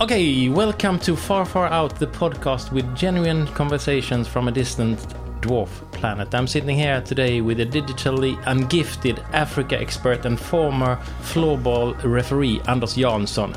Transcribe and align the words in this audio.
Okay, 0.00 0.48
welcome 0.48 0.98
to 1.00 1.14
Far 1.14 1.44
Far 1.44 1.66
Out, 1.66 1.98
the 1.98 2.06
podcast 2.06 2.72
with 2.72 2.96
genuine 2.96 3.46
conversations 3.48 4.26
from 4.26 4.48
a 4.48 4.50
distant 4.50 4.98
dwarf 5.42 5.68
planet. 5.92 6.34
I'm 6.34 6.46
sitting 6.46 6.74
here 6.74 7.02
today 7.02 7.42
with 7.42 7.60
a 7.60 7.66
digitally 7.66 8.42
ungifted 8.44 9.22
Africa 9.34 9.78
expert 9.78 10.24
and 10.24 10.40
former 10.40 10.96
floorball 11.20 12.02
referee, 12.02 12.62
Anders 12.66 12.96
Jansson. 12.96 13.54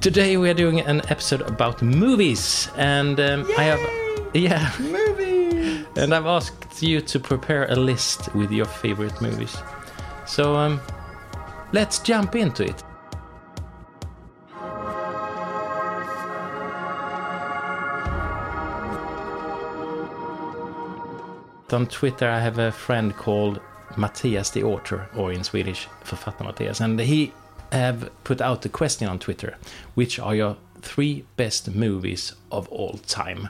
Today 0.00 0.36
we 0.36 0.50
are 0.50 0.54
doing 0.54 0.80
an 0.80 1.02
episode 1.08 1.42
about 1.42 1.82
movies, 1.82 2.68
and 2.76 3.20
um, 3.20 3.48
I 3.56 3.62
have, 3.62 4.34
yeah, 4.34 4.72
Movies! 4.80 5.86
and 5.94 6.12
I've 6.12 6.26
asked 6.26 6.82
you 6.82 7.00
to 7.00 7.20
prepare 7.20 7.70
a 7.70 7.76
list 7.76 8.34
with 8.34 8.50
your 8.50 8.66
favorite 8.66 9.22
movies. 9.22 9.56
So 10.26 10.56
um, 10.56 10.80
let's 11.72 12.00
jump 12.00 12.34
into 12.34 12.64
it. 12.64 12.82
On 21.72 21.86
Twitter, 21.86 22.28
I 22.28 22.40
have 22.40 22.58
a 22.58 22.72
friend 22.72 23.16
called 23.16 23.60
Matthias 23.96 24.50
the 24.50 24.64
author, 24.64 25.08
or 25.14 25.32
in 25.32 25.44
Swedish, 25.44 25.88
Författare 26.04 26.44
Matthias, 26.44 26.80
and 26.80 26.98
he 27.00 27.32
have 27.72 28.10
put 28.24 28.40
out 28.40 28.62
the 28.62 28.68
question 28.68 29.08
on 29.08 29.18
Twitter: 29.18 29.56
Which 29.94 30.18
are 30.18 30.34
your 30.34 30.56
three 30.82 31.24
best 31.36 31.74
movies 31.74 32.34
of 32.50 32.68
all 32.68 32.98
time? 33.06 33.48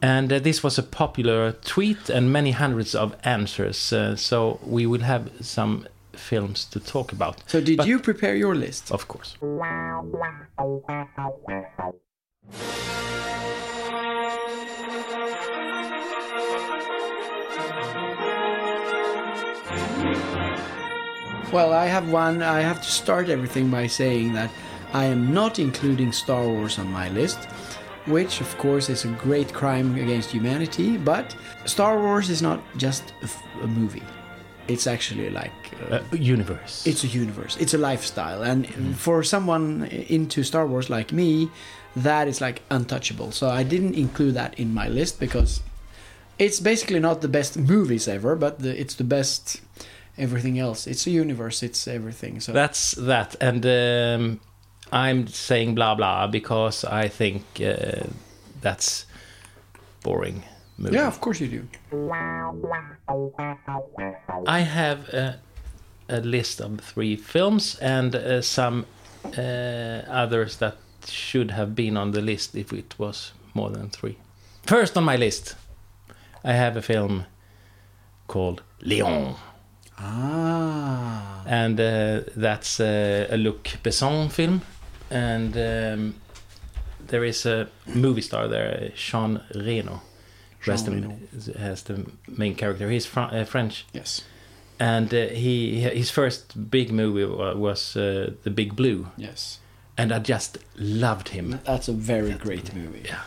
And 0.00 0.32
uh, 0.32 0.38
this 0.40 0.62
was 0.62 0.78
a 0.78 0.82
popular 0.82 1.52
tweet 1.52 2.10
and 2.10 2.32
many 2.32 2.52
hundreds 2.52 2.94
of 2.94 3.14
answers. 3.24 3.92
Uh, 3.92 4.16
so 4.16 4.58
we 4.64 4.86
will 4.86 5.02
have 5.02 5.30
some 5.40 5.86
films 6.12 6.64
to 6.66 6.80
talk 6.80 7.12
about. 7.12 7.42
So 7.46 7.60
did 7.60 7.76
But- 7.78 7.86
you 7.86 7.98
prepare 7.98 8.36
your 8.36 8.54
list? 8.54 8.90
Of 8.90 9.08
course. 9.08 9.36
Well, 21.52 21.72
I 21.72 21.86
have 21.86 22.10
one. 22.10 22.42
I 22.42 22.60
have 22.60 22.80
to 22.80 22.90
start 22.90 23.28
everything 23.28 23.70
by 23.70 23.86
saying 23.86 24.32
that 24.32 24.50
I 24.94 25.04
am 25.04 25.32
not 25.34 25.58
including 25.58 26.12
Star 26.12 26.46
Wars 26.48 26.78
on 26.78 26.90
my 26.90 27.08
list, 27.10 27.38
which 28.06 28.40
of 28.40 28.56
course 28.58 28.88
is 28.88 29.04
a 29.04 29.08
great 29.08 29.52
crime 29.52 29.94
against 29.96 30.30
humanity. 30.30 30.96
But 30.96 31.36
Star 31.66 32.00
Wars 32.00 32.30
is 32.30 32.40
not 32.40 32.60
just 32.78 33.04
a, 33.20 33.24
f- 33.24 33.42
a 33.62 33.66
movie. 33.66 34.02
It's 34.68 34.86
actually 34.86 35.28
like 35.28 35.52
a, 35.90 35.96
Uh, 35.96 36.02
universe. 36.16 36.86
it's 36.86 37.04
a 37.04 37.08
universe. 37.08 37.56
It's 37.60 37.74
a 37.74 37.78
lifestyle, 37.78 38.42
and 38.42 38.66
for 38.96 39.22
someone 39.22 39.84
into 40.08 40.42
Star 40.44 40.66
Wars 40.66 40.88
like 40.88 41.12
me, 41.12 41.50
that 41.96 42.28
is 42.28 42.40
like 42.40 42.62
untouchable. 42.70 43.32
So 43.32 43.50
I 43.50 43.62
didn't 43.64 43.94
include 43.94 44.34
that 44.34 44.58
in 44.58 44.72
my 44.72 44.88
list 44.88 45.20
because 45.20 45.60
it's 46.38 46.60
basically 46.60 47.00
not 47.00 47.20
the 47.20 47.28
best 47.28 47.58
movies 47.58 48.08
ever, 48.08 48.36
but 48.36 48.60
the, 48.60 48.80
it's 48.80 48.94
the 48.94 49.04
best 49.04 49.60
everything 50.22 50.58
else. 50.58 50.86
It's 50.86 51.06
a 51.06 51.10
universe. 51.10 51.62
It's 51.62 51.86
everything. 51.88 52.40
So 52.40 52.52
That's 52.52 52.92
that. 52.92 53.36
And 53.40 53.66
um, 53.66 54.40
I'm 54.92 55.26
saying 55.26 55.74
blah 55.74 55.94
blah 55.94 56.26
because 56.26 56.84
I 56.84 57.08
think 57.08 57.42
uh, 57.60 58.06
that's 58.60 59.06
boring. 60.02 60.42
Movie. 60.78 60.96
yeah, 60.96 61.06
of 61.06 61.20
course 61.20 61.40
you 61.40 61.48
do. 61.48 61.68
I 64.46 64.60
have 64.60 65.08
a, 65.10 65.38
a 66.08 66.20
list 66.20 66.60
of 66.60 66.80
three 66.80 67.16
films 67.16 67.78
and 67.80 68.14
uh, 68.14 68.42
some 68.42 68.86
uh, 69.38 70.02
others 70.08 70.56
that 70.56 70.76
should 71.06 71.50
have 71.50 71.74
been 71.74 71.96
on 71.96 72.12
the 72.12 72.20
list 72.22 72.54
if 72.54 72.72
it 72.72 72.94
was 72.98 73.32
more 73.54 73.70
than 73.70 73.90
three. 73.90 74.16
First 74.66 74.96
on 74.96 75.04
my 75.04 75.16
list, 75.16 75.56
I 76.44 76.52
have 76.52 76.76
a 76.76 76.82
film 76.82 77.26
called 78.26 78.62
Leon, 78.80 79.36
Ah, 79.98 81.42
and 81.46 81.78
uh, 81.80 82.20
that's 82.36 82.80
uh, 82.80 83.26
a 83.30 83.36
Luc 83.36 83.64
Besson 83.82 84.30
film, 84.30 84.62
and 85.10 85.56
um, 85.56 86.14
there 87.08 87.24
is 87.24 87.46
a 87.46 87.68
movie 87.86 88.22
star 88.22 88.48
there, 88.48 88.90
Jean 88.94 89.40
Reno. 89.54 90.00
who 90.60 90.70
has 90.70 90.82
Jean 90.82 91.00
the- 91.00 91.08
Reno. 91.08 91.58
has 91.58 91.82
the 91.82 92.06
main 92.28 92.54
character. 92.54 92.90
He's 92.90 93.06
fr- 93.06 93.20
uh, 93.32 93.44
French 93.44 93.84
yes, 93.92 94.22
and 94.80 95.12
uh, 95.14 95.26
he 95.28 95.80
his 95.80 96.10
first 96.10 96.70
big 96.70 96.90
movie 96.92 97.24
was 97.58 97.96
uh, 97.96 98.32
The 98.44 98.50
Big 98.50 98.74
Blue, 98.76 99.06
yes. 99.16 99.58
and 99.98 100.12
I 100.12 100.18
just 100.18 100.58
loved 100.76 101.28
him. 101.28 101.60
That's 101.64 101.88
a 101.88 101.92
very 101.92 102.32
great 102.34 102.74
movie. 102.74 103.02
Yeah, 103.04 103.22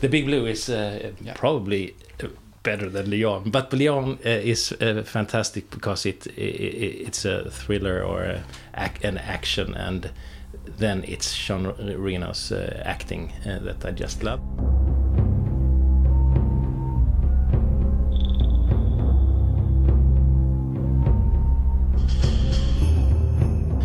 The 0.00 0.08
Big 0.08 0.26
Blue 0.26 0.46
is 0.46 0.68
uh, 0.68 1.12
Yeah. 1.20 1.34
probably 1.34 1.94
uh, 2.22 2.28
better 2.64 2.88
than 2.88 3.10
Leon, 3.10 3.50
but 3.50 3.72
Leon 3.72 4.18
uh, 4.24 4.28
is 4.28 4.72
uh, 4.72 5.02
fantastic 5.04 5.70
because 5.70 6.04
it, 6.06 6.26
i 6.36 6.40
i 6.40 7.06
it's 7.06 7.24
a 7.24 7.48
thriller 7.50 8.02
or 8.02 8.24
a, 8.24 8.90
an 9.02 9.18
action, 9.18 9.74
and 9.74 10.10
then 10.78 11.04
it's 11.06 11.36
Jean 11.36 11.66
Reno's 11.96 12.50
uh, 12.50 12.82
acting 12.84 13.32
uh, 13.46 13.58
that 13.60 13.84
I 13.84 13.92
just 13.92 14.22
love. 14.24 14.40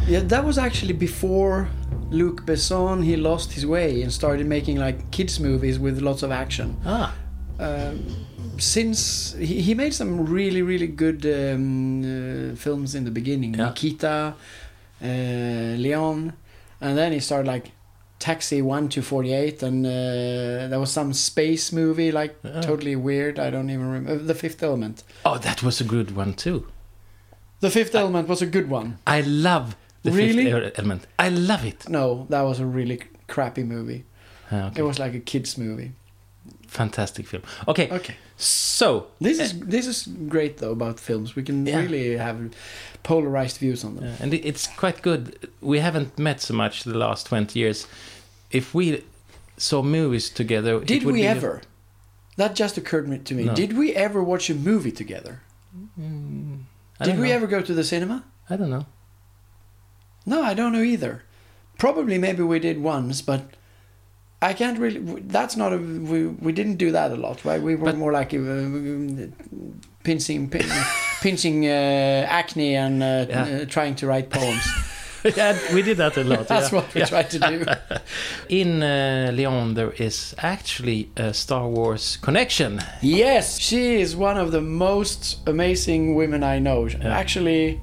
Yeah, 0.07 0.21
that 0.21 0.43
was 0.43 0.57
actually 0.57 0.93
before 0.93 1.69
Luc 2.09 2.43
Besson. 2.43 3.03
He 3.03 3.15
lost 3.15 3.51
his 3.51 3.65
way 3.67 4.01
and 4.01 4.11
started 4.11 4.47
making 4.47 4.77
like 4.77 5.11
kids 5.11 5.39
movies 5.39 5.77
with 5.77 6.01
lots 6.01 6.23
of 6.23 6.31
action. 6.31 6.77
Ah, 6.83 7.13
um, 7.59 8.03
since 8.59 9.33
he, 9.39 9.61
he 9.61 9.73
made 9.73 9.93
some 9.93 10.25
really 10.25 10.61
really 10.61 10.87
good 10.87 11.25
um, 11.25 12.01
uh, 12.03 12.55
films 12.55 12.95
in 12.95 13.03
the 13.05 13.11
beginning 13.11 13.53
Yeah. 13.55 13.65
nikita 13.69 14.33
uh, 15.01 15.05
leon 15.05 16.33
and 16.81 16.97
then 16.97 17.11
he 17.11 17.19
started 17.19 17.47
like 17.47 17.71
taxi 18.19 18.61
1 18.61 18.89
to 18.89 19.01
48 19.01 19.63
and 19.63 19.85
uh, 19.85 19.89
there 20.69 20.79
was 20.79 20.91
some 20.91 21.13
space 21.13 21.71
movie 21.71 22.11
like 22.11 22.35
totally 22.61 22.95
weird 22.95 23.39
i 23.39 23.49
don't 23.49 23.69
even 23.69 23.89
remember 23.89 24.23
the 24.23 24.35
fifth 24.35 24.61
element 24.61 25.03
oh, 25.25 25.37
that 25.37 25.63
was 25.63 25.79
a 25.81 25.85
good 25.85 26.15
one 26.15 26.33
too. 26.33 26.67
the 27.61 27.69
fifth 27.69 27.95
element 27.95 28.27
was 28.27 28.41
a 28.41 28.45
good 28.45 28.69
one 28.69 28.97
I 29.07 29.21
love 29.21 29.75
the 30.03 30.11
Really? 30.11 30.45
fifth 30.51 30.79
element. 30.79 31.07
I 31.17 31.29
love 31.29 31.65
it. 31.65 31.87
no 31.89 32.25
that 32.29 32.41
was 32.41 32.59
a 32.59 32.65
really 32.65 32.99
crappy 33.27 33.63
movie 33.63 34.03
Ah, 34.51 34.67
okay. 34.67 34.79
it 34.81 34.83
was 34.83 34.97
like 34.99 35.13
a 35.15 35.19
kids 35.19 35.57
movie 35.57 35.91
fantastic 36.67 37.25
film. 37.27 37.43
Okay, 37.67 37.89
okay 37.91 38.15
so 38.41 39.07
this 39.19 39.37
is 39.39 39.59
this 39.59 39.85
is 39.85 40.07
great 40.29 40.57
though 40.57 40.71
about 40.71 40.99
films 40.99 41.35
we 41.35 41.43
can 41.43 41.65
Yeah. 41.65 41.81
really 41.81 42.17
have 42.17 42.39
polarized 43.03 43.57
views 43.57 43.83
on 43.83 43.95
them 43.95 44.05
uh, 44.05 44.23
and 44.23 44.33
it's 44.33 44.65
quite 44.77 45.01
good. 45.01 45.49
We 45.61 45.79
haven't 45.79 46.17
met 46.17 46.41
so 46.41 46.53
much 46.53 46.83
the 46.83 46.97
last 46.97 47.27
twenty 47.27 47.59
years. 47.59 47.87
If 48.51 48.73
we 48.73 49.03
saw 49.57 49.81
movies 49.83 50.29
together, 50.29 50.79
Did 50.79 51.03
we 51.03 51.23
ever? 51.27 51.61
That 52.37 52.55
just 52.55 52.77
occurred 52.77 53.25
to 53.25 53.35
me. 53.35 53.43
No. 53.43 53.53
Did 53.53 53.77
we 53.77 53.93
ever 53.93 54.23
watch 54.23 54.49
a 54.49 54.55
movie 54.55 54.93
together? 54.93 55.41
I 56.99 57.05
Did 57.05 57.19
we 57.19 57.27
know. 57.27 57.35
ever 57.35 57.47
go 57.47 57.61
to 57.61 57.73
the 57.73 57.83
cinema? 57.83 58.23
I 58.49 58.55
don't 58.55 58.69
know. 58.69 58.85
No, 60.25 60.41
I 60.41 60.53
don't 60.53 60.71
know 60.71 60.81
either. 60.81 61.23
Probably, 61.77 62.17
maybe 62.17 62.43
we 62.43 62.59
did 62.59 62.81
once, 62.81 63.21
but 63.21 63.41
I 64.41 64.53
can't 64.53 64.79
really. 64.79 64.99
That's 65.27 65.55
not 65.57 65.73
a. 65.73 65.77
We, 65.77 66.27
we 66.27 66.51
didn't 66.53 66.77
do 66.77 66.91
that 66.91 67.11
a 67.11 67.15
lot, 67.15 67.43
right? 67.45 67.61
We 67.61 67.75
were 67.75 67.85
But- 67.91 67.97
more 67.97 68.11
like 68.13 68.33
uh, 68.33 69.27
pinching, 70.03 70.49
pin, 70.49 70.65
pinching 71.21 71.65
uh, 71.65 72.25
acne 72.29 72.75
and 72.75 73.03
uh, 73.03 73.25
Yeah. 73.29 73.43
uh, 73.43 73.65
trying 73.65 73.95
to 73.95 74.07
write 74.07 74.29
poems. 74.29 74.63
yeah, 75.35 75.57
we 75.73 75.81
did 75.81 75.97
that 75.97 76.15
a 76.17 76.23
lot. 76.23 76.47
That's 76.53 76.71
yeah. 76.71 76.79
what 76.79 76.93
we 76.93 77.01
Yeah. 77.01 77.07
tried 77.07 77.29
to 77.31 77.39
do. 77.39 77.65
In 78.49 78.81
uh, 78.81 79.31
Leon, 79.33 79.73
there 79.73 79.91
is 79.91 80.33
actually 80.37 81.09
a 81.17 81.33
Star 81.33 81.67
Wars 81.67 82.17
connection. 82.21 82.81
Yes, 83.01 83.59
she 83.59 83.99
is 83.99 84.15
one 84.15 84.37
of 84.37 84.51
the 84.53 84.61
most 84.61 85.39
amazing 85.47 86.15
women 86.15 86.43
I 86.43 86.59
know. 86.59 86.87
Actually, 87.03 87.81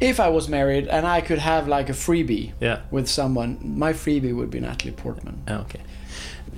if 0.00 0.18
I 0.20 0.28
was 0.28 0.48
married 0.48 0.88
and 0.88 1.06
I 1.06 1.20
could 1.20 1.38
have 1.38 1.68
like 1.68 1.88
a 1.88 1.92
freebie 1.94 2.52
Yeah. 2.60 2.78
with 2.90 3.08
someone, 3.08 3.58
my 3.62 3.92
freebie 3.92 4.34
would 4.34 4.50
be 4.50 4.60
Natalie 4.60 4.92
Portman. 4.92 5.42
Ah, 5.48 5.60
Okay. 5.60 5.80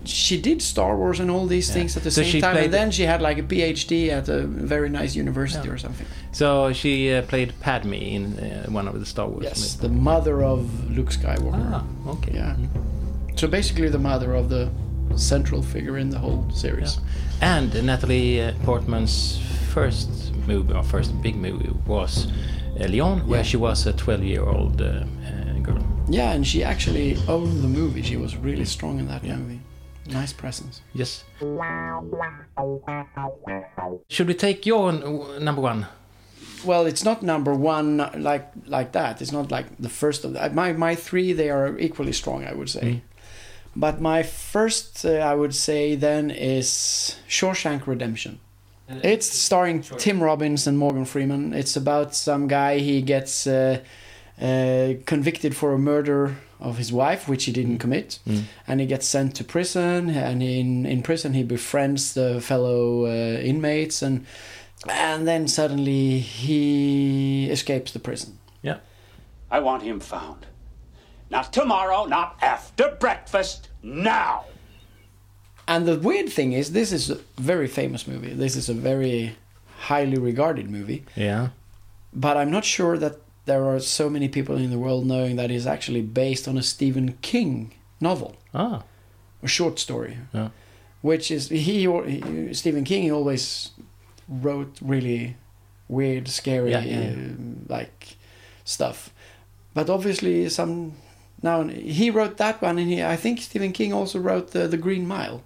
She 0.04 0.40
did 0.40 0.62
Star 0.62 0.96
Wars 0.96 1.18
and 1.20 1.30
all 1.30 1.46
these 1.48 1.68
Yeah. 1.68 1.74
things 1.74 1.96
at 1.96 2.04
the 2.04 2.10
So 2.12 2.22
same 2.22 2.40
time, 2.40 2.56
and 2.56 2.72
then 2.72 2.90
she 2.92 3.02
had 3.06 3.20
like 3.20 3.38
a 3.38 3.42
PhD 3.42 4.10
at 4.10 4.28
a 4.28 4.42
very 4.46 4.88
nice 4.88 5.16
university 5.16 5.66
Yeah. 5.66 5.74
or 5.74 5.78
something. 5.78 6.06
So 6.32 6.72
she 6.72 7.12
uh, 7.12 7.22
played 7.22 7.52
Padme 7.60 7.92
in 7.94 8.22
uh, 8.38 8.66
one 8.70 8.86
of 8.88 9.00
the 9.00 9.06
Star 9.06 9.26
Wars 9.28 9.42
Yes, 9.44 9.56
movies. 9.58 9.76
the 9.78 9.88
mother 9.88 10.44
of 10.44 10.90
Luke 10.96 11.10
Skywalker. 11.10 11.70
Ah, 11.72 11.82
okay. 12.14 12.32
Yeah. 12.34 12.54
Mm. 12.54 12.68
So 13.38 13.48
basically, 13.48 13.88
the 13.88 13.98
mother 13.98 14.32
of 14.34 14.48
the 14.48 14.68
central 15.16 15.62
figure 15.62 15.98
in 15.98 16.10
the 16.10 16.18
whole 16.18 16.44
series. 16.54 16.98
And 17.40 17.72
Natalie 17.84 18.40
uh, 18.42 18.52
Portman's 18.64 19.38
first 19.74 20.08
movie, 20.46 20.72
or 20.72 20.82
first 20.84 21.20
big 21.20 21.34
movie, 21.36 21.70
was 21.86 22.28
uh, 22.80 22.84
Leon, 22.86 23.26
where 23.28 23.38
Yeah. 23.40 23.42
she 23.50 23.56
was 23.56 23.86
a 23.86 23.92
12 23.92 24.22
year 24.24 24.44
old 24.44 24.80
uh, 24.80 24.86
uh, 24.86 25.58
girl. 25.62 25.82
Yeah, 26.08 26.32
and 26.32 26.46
she 26.46 26.62
actually 26.62 27.16
owned 27.28 27.62
the 27.62 27.68
movie. 27.68 28.02
She 28.02 28.16
was 28.16 28.36
really 28.36 28.64
strong 28.64 28.98
in 28.98 29.08
that 29.08 29.24
Yeah. 29.24 29.36
movie. 29.36 29.60
Nice 30.08 30.32
presence. 30.32 30.82
Yes. 30.94 31.24
Should 34.08 34.28
we 34.28 34.34
take 34.34 34.64
your 34.66 34.90
n- 34.92 35.44
number 35.44 35.60
one? 35.60 35.86
Well, 36.64 36.86
it's 36.86 37.04
not 37.04 37.22
number 37.22 37.54
one 37.54 37.96
like 38.16 38.46
like 38.66 38.92
that. 38.92 39.20
It's 39.20 39.32
not 39.32 39.50
like 39.50 39.66
the 39.78 39.88
first 39.88 40.24
of 40.24 40.32
the, 40.32 40.50
my 40.50 40.72
my 40.72 40.94
three. 40.94 41.32
They 41.32 41.50
are 41.50 41.76
equally 41.78 42.12
strong, 42.12 42.44
I 42.44 42.54
would 42.54 42.70
say. 42.70 42.80
Mm. 42.82 43.00
But 43.78 44.00
my 44.00 44.22
first, 44.22 45.04
uh, 45.04 45.10
I 45.32 45.34
would 45.34 45.54
say, 45.54 45.96
then 45.96 46.30
is 46.30 47.16
Shawshank 47.28 47.86
Redemption. 47.86 48.38
It's 48.88 49.26
starring 49.26 49.82
Tim 49.82 50.22
Robbins 50.22 50.66
and 50.66 50.78
Morgan 50.78 51.04
Freeman. 51.04 51.52
It's 51.52 51.76
about 51.76 52.14
some 52.14 52.46
guy 52.46 52.78
he 52.78 53.02
gets 53.02 53.46
uh, 53.46 53.80
uh, 54.40 54.94
convicted 55.06 55.56
for 55.56 55.72
a 55.72 55.78
murder 55.78 56.36
of 56.60 56.78
his 56.78 56.92
wife, 56.92 57.28
which 57.28 57.44
he 57.44 57.52
didn't 57.52 57.78
commit, 57.78 58.18
Mm. 58.26 58.42
and 58.68 58.80
he 58.80 58.86
gets 58.86 59.06
sent 59.06 59.34
to 59.36 59.44
prison. 59.44 60.08
And 60.10 60.42
in 60.42 60.86
in 60.86 61.02
prison, 61.02 61.34
he 61.34 61.42
befriends 61.42 62.14
the 62.14 62.40
fellow 62.40 63.06
uh, 63.06 63.40
inmates, 63.40 64.02
and 64.02 64.24
and 64.88 65.26
then 65.26 65.48
suddenly 65.48 66.18
he 66.20 67.48
escapes 67.50 67.92
the 67.92 67.98
prison. 67.98 68.38
Yeah. 68.62 68.78
I 69.50 69.60
want 69.60 69.82
him 69.82 70.00
found. 70.00 70.46
Not 71.30 71.52
tomorrow, 71.52 72.04
not 72.06 72.36
after 72.40 72.96
breakfast, 73.00 73.68
now! 73.82 74.44
And 75.68 75.86
the 75.86 75.98
weird 75.98 76.28
thing 76.28 76.52
is, 76.52 76.72
this 76.72 76.92
is 76.92 77.10
a 77.10 77.18
very 77.38 77.66
famous 77.66 78.06
movie. 78.06 78.32
This 78.32 78.54
is 78.56 78.68
a 78.68 78.74
very 78.74 79.36
highly 79.78 80.18
regarded 80.18 80.70
movie. 80.70 81.04
Yeah. 81.16 81.48
but 82.12 82.36
I'm 82.38 82.50
not 82.50 82.64
sure 82.64 82.96
that 82.98 83.16
there 83.44 83.64
are 83.66 83.78
so 83.80 84.08
many 84.08 84.26
people 84.28 84.56
in 84.56 84.70
the 84.70 84.78
world 84.78 85.04
knowing 85.06 85.36
that 85.36 85.50
it's 85.50 85.66
actually 85.66 86.00
based 86.00 86.48
on 86.48 86.56
a 86.56 86.62
Stephen 86.62 87.18
King 87.20 87.72
novel, 88.00 88.36
Ah. 88.54 88.82
a 89.42 89.48
short 89.48 89.78
story, 89.78 90.16
Yeah. 90.32 90.48
which 91.02 91.30
is 91.30 91.48
he, 91.50 91.86
or 91.86 92.06
he 92.06 92.54
Stephen 92.54 92.84
King 92.84 93.02
he 93.02 93.10
always 93.12 93.70
wrote 94.28 94.78
really 94.80 95.36
weird, 95.88 96.26
scary, 96.28 96.70
Yeah, 96.70 96.84
yeah, 96.84 97.00
yeah. 97.00 97.10
uh, 97.10 97.34
like 97.68 98.16
stuff. 98.64 99.10
But 99.74 99.90
obviously, 99.90 100.48
some 100.48 100.92
now 101.42 101.64
he 101.68 102.10
wrote 102.10 102.36
that 102.38 102.62
one, 102.62 102.78
and 102.78 102.88
he, 102.90 103.02
I 103.04 103.16
think 103.16 103.40
Stephen 103.42 103.72
King 103.72 103.92
also 103.92 104.18
wrote 104.18 104.52
the, 104.52 104.66
the 104.68 104.78
Green 104.78 105.06
Mile, 105.06 105.42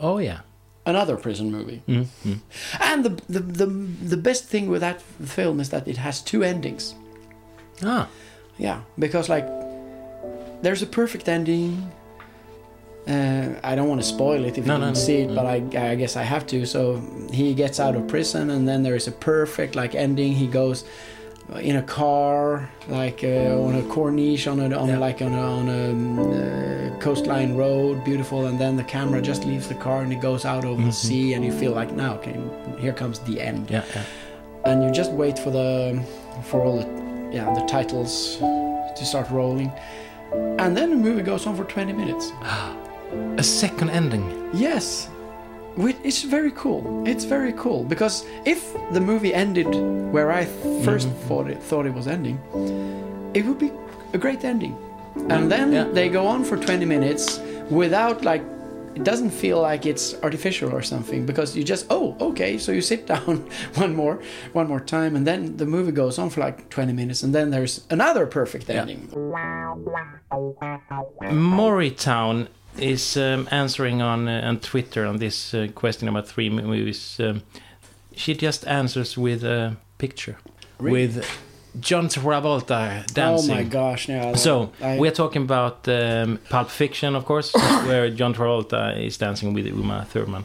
Oh 0.00 0.18
yeah. 0.18 0.40
another 0.86 1.16
prison 1.16 1.50
movie. 1.52 1.82
Mm. 1.86 2.06
Mm. 2.26 2.38
And 2.80 3.04
the, 3.04 3.10
the 3.28 3.40
the 3.40 3.66
the 3.66 4.16
best 4.16 4.44
thing 4.52 4.70
with 4.70 4.80
that 4.80 5.00
film 5.36 5.60
is 5.60 5.68
that 5.70 5.86
it 5.86 5.96
has 5.98 6.22
two 6.22 6.42
endings. 6.42 6.94
Ah. 7.84 8.08
Yeah, 8.58 8.80
because 8.98 9.28
like 9.28 9.46
there's 10.62 10.82
a 10.82 10.86
perfect 10.86 11.28
ending. 11.28 11.90
Uh, 13.08 13.54
I 13.64 13.74
don't 13.74 13.88
want 13.88 14.00
to 14.02 14.06
spoil 14.06 14.44
it 14.44 14.58
if 14.58 14.66
No, 14.66 14.74
you 14.74 14.80
no, 14.80 14.86
didn't 14.86 14.96
no. 14.98 15.06
see 15.06 15.18
it, 15.22 15.30
Mm. 15.30 15.34
but 15.34 15.46
I, 15.46 15.90
I 15.92 15.94
guess 15.96 16.16
I 16.16 16.22
have 16.22 16.46
to. 16.48 16.66
So 16.66 17.00
he 17.32 17.54
gets 17.54 17.80
out 17.80 17.96
of 17.96 18.06
prison, 18.08 18.50
and 18.50 18.68
then 18.68 18.82
there 18.82 18.94
is 18.96 19.08
a 19.08 19.12
perfect 19.12 19.74
like 19.74 19.94
ending. 19.94 20.32
He 20.34 20.46
goes 20.46 20.84
in 21.58 21.76
a 21.76 21.82
car, 21.82 22.68
like 22.88 23.24
uh, 23.24 23.58
on 23.66 23.74
a 23.76 23.82
corniche, 23.82 24.46
on 24.50 24.60
a 24.60 24.76
on 24.76 24.88
Yeah. 24.88 24.98
like 24.98 25.20
on 25.22 25.32
a 25.34 25.40
on 25.60 25.68
a 25.68 25.90
um, 25.90 26.18
uh, 26.18 26.98
coastline 27.00 27.56
road, 27.56 28.04
beautiful. 28.04 28.46
And 28.46 28.58
then 28.58 28.76
the 28.76 28.84
camera 28.84 29.20
just 29.20 29.44
leaves 29.44 29.66
the 29.68 29.74
car 29.74 30.02
and 30.02 30.12
it 30.12 30.20
goes 30.20 30.44
out 30.44 30.64
over 30.64 30.82
the 30.82 30.92
sea, 30.92 31.34
and 31.34 31.44
you 31.44 31.52
feel 31.52 31.72
like 31.72 31.92
now, 31.92 32.14
okay, 32.14 32.38
here 32.78 32.92
comes 32.92 33.18
the 33.20 33.40
end 33.40 33.68
Mm-hmm. 33.68 33.72
Yeah. 33.74 33.84
Yeah. 33.94 34.70
and 34.70 34.84
you 34.84 34.90
just 34.90 35.10
wait 35.12 35.38
for 35.38 35.50
the 35.50 36.02
for 36.44 36.62
all 36.64 36.76
the 36.78 36.86
yeah 37.36 37.52
the 37.54 37.64
titles 37.66 38.36
to 38.96 39.04
start 39.04 39.28
rolling 39.30 39.70
and 40.58 40.76
then 40.76 40.90
the 40.90 40.96
movie 40.96 41.22
goes 41.22 41.46
on 41.46 41.56
for 41.56 41.64
20 41.64 41.92
minutes 41.92 42.32
A 43.38 43.42
second 43.42 43.90
ending. 43.90 44.24
yes 44.54 45.08
Whi- 45.76 45.96
it's 46.04 46.22
very 46.22 46.52
cool 46.52 47.04
it's 47.06 47.24
very 47.24 47.52
cool 47.52 47.84
because 47.84 48.24
if 48.44 48.72
the 48.92 49.00
movie 49.00 49.32
ended 49.32 49.66
where 50.12 50.30
i 50.32 50.44
first 50.84 51.08
mm-hmm. 51.08 51.28
thought 51.28 51.48
it 51.50 51.62
thought 51.62 51.86
it 51.86 51.94
was 51.94 52.06
ending 52.06 52.38
it 53.34 53.44
would 53.46 53.58
be 53.58 53.70
a 54.12 54.18
great 54.18 54.44
ending 54.44 54.76
and 55.28 55.50
then 55.50 55.72
Yeah. 55.72 55.84
they 55.84 56.08
go 56.08 56.26
on 56.26 56.44
for 56.44 56.56
20 56.56 56.84
minutes 56.84 57.40
without 57.70 58.24
like 58.24 58.42
it 58.96 59.04
doesn't 59.04 59.30
feel 59.30 59.60
like 59.62 59.86
it's 59.86 60.14
artificial 60.22 60.72
or 60.74 60.82
something 60.82 61.24
because 61.24 61.56
you 61.56 61.62
just 61.62 61.86
oh 61.90 62.16
okay 62.20 62.58
so 62.58 62.72
you 62.72 62.80
sit 62.80 63.06
down 63.14 63.48
one 63.76 63.94
more 63.94 64.18
one 64.52 64.66
more 64.66 64.80
time 64.80 65.14
and 65.14 65.24
then 65.26 65.56
the 65.56 65.66
movie 65.66 65.92
goes 65.92 66.18
on 66.18 66.28
for 66.30 66.40
like 66.40 66.68
20 66.70 66.92
minutes 66.92 67.22
and 67.22 67.32
then 67.32 67.50
there's 67.50 67.86
another 67.90 68.26
perfect 68.26 68.68
ending. 68.68 69.08
Yeah. 69.12 69.74
ending 71.22 71.38
Moritown 71.50 72.48
is 72.80 73.16
um, 73.16 73.46
answering 73.50 74.02
on 74.02 74.28
uh, 74.28 74.48
on 74.48 74.58
Twitter 74.60 75.06
on 75.06 75.18
this 75.18 75.54
uh, 75.54 75.68
question 75.74 76.08
about 76.08 76.26
three 76.28 76.50
movies. 76.50 77.18
Um, 77.20 77.42
she 78.16 78.34
just 78.34 78.66
answers 78.66 79.16
with 79.16 79.44
a 79.44 79.76
picture 79.98 80.36
Really? 80.78 81.06
with 81.06 81.24
John 81.80 82.08
Travolta 82.08 83.04
dancing. 83.14 83.52
oh 83.52 83.54
my 83.54 83.62
gosh 83.64 84.08
yeah 84.08 84.34
So 84.36 84.72
I- 84.82 84.98
we're 84.98 85.12
talking 85.14 85.42
about 85.42 85.86
um, 85.88 86.38
Pulp 86.48 86.68
Fiction, 86.70 87.14
of 87.16 87.24
course, 87.24 87.52
where 87.86 88.10
John 88.10 88.34
Travolta 88.34 88.96
is 88.98 89.16
dancing 89.18 89.54
with 89.54 89.66
Uma 89.66 90.04
Thurman. 90.10 90.44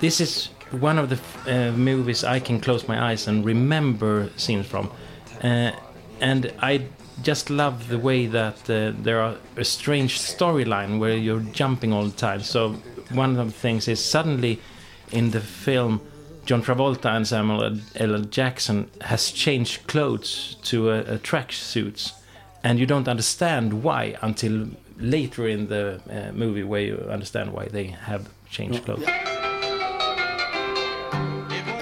This 0.00 0.20
is 0.20 0.48
one 0.70 0.96
of 0.98 1.08
the 1.10 1.18
uh, 1.46 1.72
movies 1.72 2.22
I 2.22 2.38
can 2.40 2.60
close 2.60 2.86
my 2.86 3.10
eyes 3.10 3.26
and 3.26 3.44
remember 3.44 4.30
scenes 4.36 4.66
from, 4.66 4.90
uh, 5.42 5.72
and 6.20 6.52
I 6.60 6.86
just 7.22 7.50
love 7.50 7.88
the 7.88 7.98
way 7.98 8.26
that 8.26 8.70
uh, 8.70 8.92
there 9.02 9.20
are 9.20 9.36
a 9.56 9.64
strange 9.64 10.18
storyline 10.20 10.98
where 10.98 11.16
you're 11.16 11.40
jumping 11.40 11.92
all 11.92 12.04
the 12.04 12.16
time. 12.16 12.42
So 12.42 12.74
one 13.10 13.36
of 13.36 13.46
the 13.46 13.52
things 13.52 13.88
is 13.88 14.04
suddenly 14.04 14.60
in 15.10 15.30
the 15.30 15.40
film 15.40 16.00
John 16.48 16.62
Travolta 16.62 17.14
and 17.14 17.28
Samuel 17.28 17.62
L. 17.96 18.14
L. 18.14 18.22
Jackson 18.22 18.90
has 19.02 19.30
changed 19.30 19.86
clothes 19.86 20.56
to 20.62 20.90
a, 20.90 21.00
a 21.00 21.18
track 21.18 21.52
suits, 21.52 22.14
and 22.64 22.78
you 22.78 22.86
don't 22.86 23.06
understand 23.06 23.82
why 23.82 24.16
until 24.22 24.68
later 24.96 25.46
in 25.46 25.68
the 25.68 26.00
uh, 26.10 26.32
movie 26.32 26.62
where 26.62 26.80
you 26.80 27.06
understand 27.10 27.52
why 27.52 27.66
they 27.66 27.88
have 27.88 28.30
changed 28.48 28.86
clothes. 28.86 29.37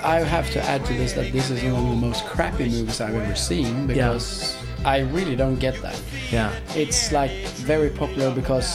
I 0.06 0.20
have 0.20 0.50
to 0.52 0.62
add 0.62 0.84
to 0.86 0.92
this 0.94 1.12
that 1.14 1.32
this 1.32 1.50
is 1.50 1.62
one 1.64 1.82
of 1.84 1.90
the 1.90 1.96
most 1.96 2.24
crappy 2.26 2.68
movies 2.68 3.00
I've 3.00 3.14
ever 3.14 3.34
seen 3.34 3.86
because 3.88 4.56
I 4.84 5.00
really 5.00 5.34
don't 5.36 5.56
get 5.56 5.80
that. 5.82 6.00
Yeah, 6.30 6.52
It's 6.76 7.10
like 7.12 7.32
very 7.66 7.90
popular 7.90 8.30
because 8.32 8.70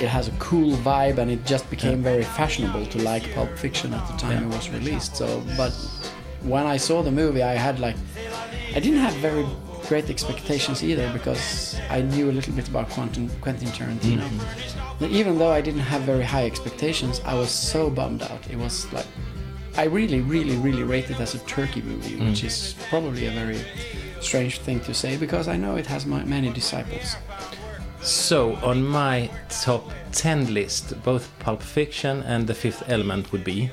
it 0.00 0.08
has 0.08 0.28
a 0.28 0.32
cool 0.38 0.76
vibe 0.78 1.18
and 1.18 1.30
it 1.30 1.44
just 1.44 1.68
became 1.68 2.02
very 2.02 2.22
fashionable 2.22 2.86
to 2.86 2.98
like 3.02 3.24
Pulp 3.34 3.50
Fiction 3.58 3.92
at 3.92 4.06
the 4.08 4.16
time 4.16 4.42
Yeah. 4.42 4.48
it 4.48 4.56
was 4.56 4.70
released. 4.70 5.16
So, 5.16 5.42
but 5.56 5.72
when 6.42 6.64
I 6.64 6.76
saw 6.76 7.02
the 7.02 7.10
movie, 7.10 7.42
I 7.42 7.54
had 7.54 7.80
like, 7.80 7.96
I 8.76 8.78
didn't 8.80 9.00
have 9.00 9.14
very 9.14 9.44
great 9.88 10.08
expectations 10.08 10.84
either 10.84 11.12
because 11.12 11.76
I 11.90 12.02
knew 12.02 12.30
a 12.30 12.34
little 12.38 12.54
bit 12.54 12.68
about 12.68 12.88
Quentin, 12.90 13.28
Quentin 13.40 13.68
Tarantino. 13.68 14.28
But 15.00 15.10
Even 15.10 15.38
though 15.38 15.50
I 15.50 15.60
didn't 15.60 15.80
have 15.80 16.02
very 16.02 16.22
high 16.22 16.46
expectations, 16.46 17.20
I 17.24 17.34
was 17.34 17.50
so 17.50 17.90
bummed 17.90 18.22
out. 18.22 18.48
It 18.48 18.56
was 18.58 18.90
like, 18.92 19.06
I 19.80 19.84
really, 19.84 20.20
really, 20.20 20.56
really 20.56 20.82
rate 20.82 21.08
it 21.10 21.20
as 21.20 21.34
a 21.34 21.38
turkey 21.46 21.80
movie, 21.80 22.16
mm. 22.16 22.28
which 22.28 22.44
is 22.44 22.74
probably 22.90 23.24
a 23.28 23.30
very 23.30 23.58
strange 24.20 24.58
thing 24.58 24.80
to 24.80 24.92
say 24.92 25.16
because 25.16 25.48
I 25.48 25.56
know 25.56 25.76
it 25.76 25.86
has 25.86 26.04
my, 26.04 26.22
many 26.22 26.50
disciples. 26.50 27.16
So 28.02 28.56
on 28.56 28.84
my 28.84 29.30
top 29.48 29.90
10 30.12 30.52
list, 30.52 31.02
both 31.02 31.30
Pulp 31.38 31.62
Fiction 31.62 32.22
and 32.24 32.46
The 32.46 32.52
Fifth 32.52 32.90
Element 32.90 33.32
would 33.32 33.42
be. 33.42 33.70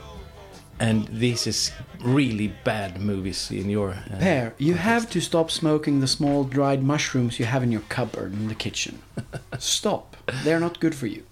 And 0.79 1.07
this 1.07 1.47
is 1.47 1.71
really 2.01 2.49
bad 2.63 3.01
movies 3.01 3.49
in 3.51 3.69
your. 3.69 3.91
Uh, 3.91 4.19
Per, 4.19 4.53
you 4.59 4.75
have 4.75 5.09
to 5.09 5.21
stop 5.21 5.49
smoking 5.49 5.99
the 5.99 6.07
small 6.07 6.43
dried 6.43 6.83
mushrooms 6.83 7.39
you 7.39 7.45
have 7.45 7.63
in 7.63 7.71
your 7.71 7.81
cupboard 7.89 8.33
in 8.33 8.47
the 8.47 8.55
kitchen. 8.55 9.01
stop. 9.57 10.15
They're 10.43 10.59
not 10.59 10.79
good 10.79 10.93
for 10.93 11.07
you. 11.07 11.23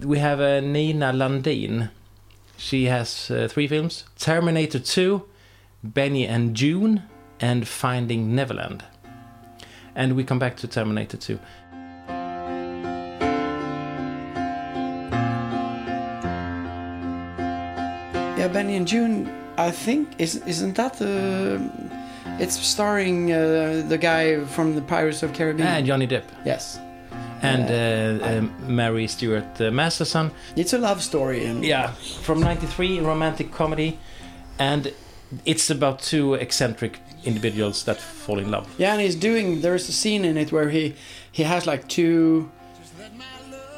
we 0.00 0.18
have 0.18 0.40
uh, 0.40 0.60
Nina 0.60 1.12
Landin. 1.12 1.90
She 2.56 2.84
has 2.84 3.30
uh, 3.30 3.48
three 3.50 3.66
films 3.66 4.04
Terminator 4.16 4.78
2, 4.78 5.22
Benny 5.82 6.26
and 6.26 6.54
Joon, 6.54 7.02
and 7.40 7.66
Finding 7.66 8.34
Neverland. 8.34 8.84
And 9.96 10.16
we 10.16 10.24
come 10.24 10.38
back 10.38 10.56
to 10.58 10.68
Terminator 10.68 11.16
2. 11.16 11.38
Yeah, 18.44 18.52
Benny 18.52 18.76
and 18.76 18.86
Joon, 18.86 19.26
I 19.56 19.70
think, 19.70 20.20
is, 20.20 20.36
isn't 20.46 20.74
that 20.76 20.98
the. 20.98 21.60
It's 22.38 22.54
starring 22.58 23.32
uh, 23.32 23.84
the 23.88 23.96
guy 23.96 24.44
from 24.44 24.74
the 24.74 24.82
Pirates 24.82 25.22
of 25.22 25.32
Caribbean. 25.32 25.66
And 25.66 25.86
Johnny 25.86 26.06
Depp. 26.06 26.24
Yes. 26.44 26.78
and 27.40 27.70
uh, 27.70 28.26
um, 28.26 28.54
Mary 28.66 29.06
Stuart 29.06 29.58
uh, 29.62 29.70
Masterson. 29.70 30.30
It's 30.56 30.74
a 30.74 30.78
love 30.78 31.02
story, 31.02 31.46
and 31.46 31.64
Yeah, 31.64 31.92
from 32.22 32.40
'93, 32.40 33.00
romantic 33.00 33.50
comedy, 33.50 33.98
and 34.58 34.92
it's 35.46 35.70
about 35.70 36.00
two 36.00 36.34
eccentric 36.34 37.00
individuals 37.24 37.84
that 37.84 37.98
fall 37.98 38.38
in 38.38 38.50
love. 38.50 38.66
Yeah, 38.76 38.92
and 38.92 39.00
he's 39.00 39.16
doing. 39.16 39.62
There's 39.62 39.88
a 39.88 39.92
scene 39.92 40.22
in 40.26 40.36
it 40.36 40.52
where 40.52 40.68
he 40.68 40.94
he 41.32 41.44
has 41.44 41.66
like 41.66 41.88
two. 41.88 42.50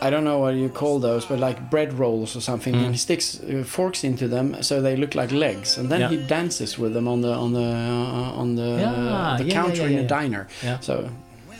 I 0.02 0.10
don't 0.10 0.24
know 0.24 0.38
what 0.38 0.54
you 0.54 0.68
call 0.68 0.98
those, 1.00 1.24
but 1.26 1.38
like 1.38 1.70
bread 1.70 1.92
rolls 1.98 2.36
or 2.36 2.40
something, 2.40 2.74
Mm. 2.74 2.82
and 2.84 2.90
he 2.94 2.98
sticks 2.98 3.40
uh, 3.40 3.64
forks 3.64 4.04
into 4.04 4.28
them 4.28 4.62
so 4.62 4.82
they 4.82 4.96
look 4.96 5.14
like 5.14 5.32
legs, 5.32 5.78
and 5.78 5.88
then 5.88 6.00
Yeah. 6.00 6.10
he 6.10 6.16
dances 6.26 6.78
with 6.78 6.92
them 6.92 7.08
on 7.08 7.20
the 7.22 7.32
on 7.32 7.52
the 7.52 7.60
uh, 7.62 8.40
on 8.42 8.56
the 8.56 8.62
Yeah, 8.80 9.36
the 9.38 9.44
yeah, 9.44 9.54
counter 9.62 9.86
in 9.86 9.98
a 9.98 10.06
diner. 10.06 10.46
Yeah. 10.62 10.80
So, 10.80 11.08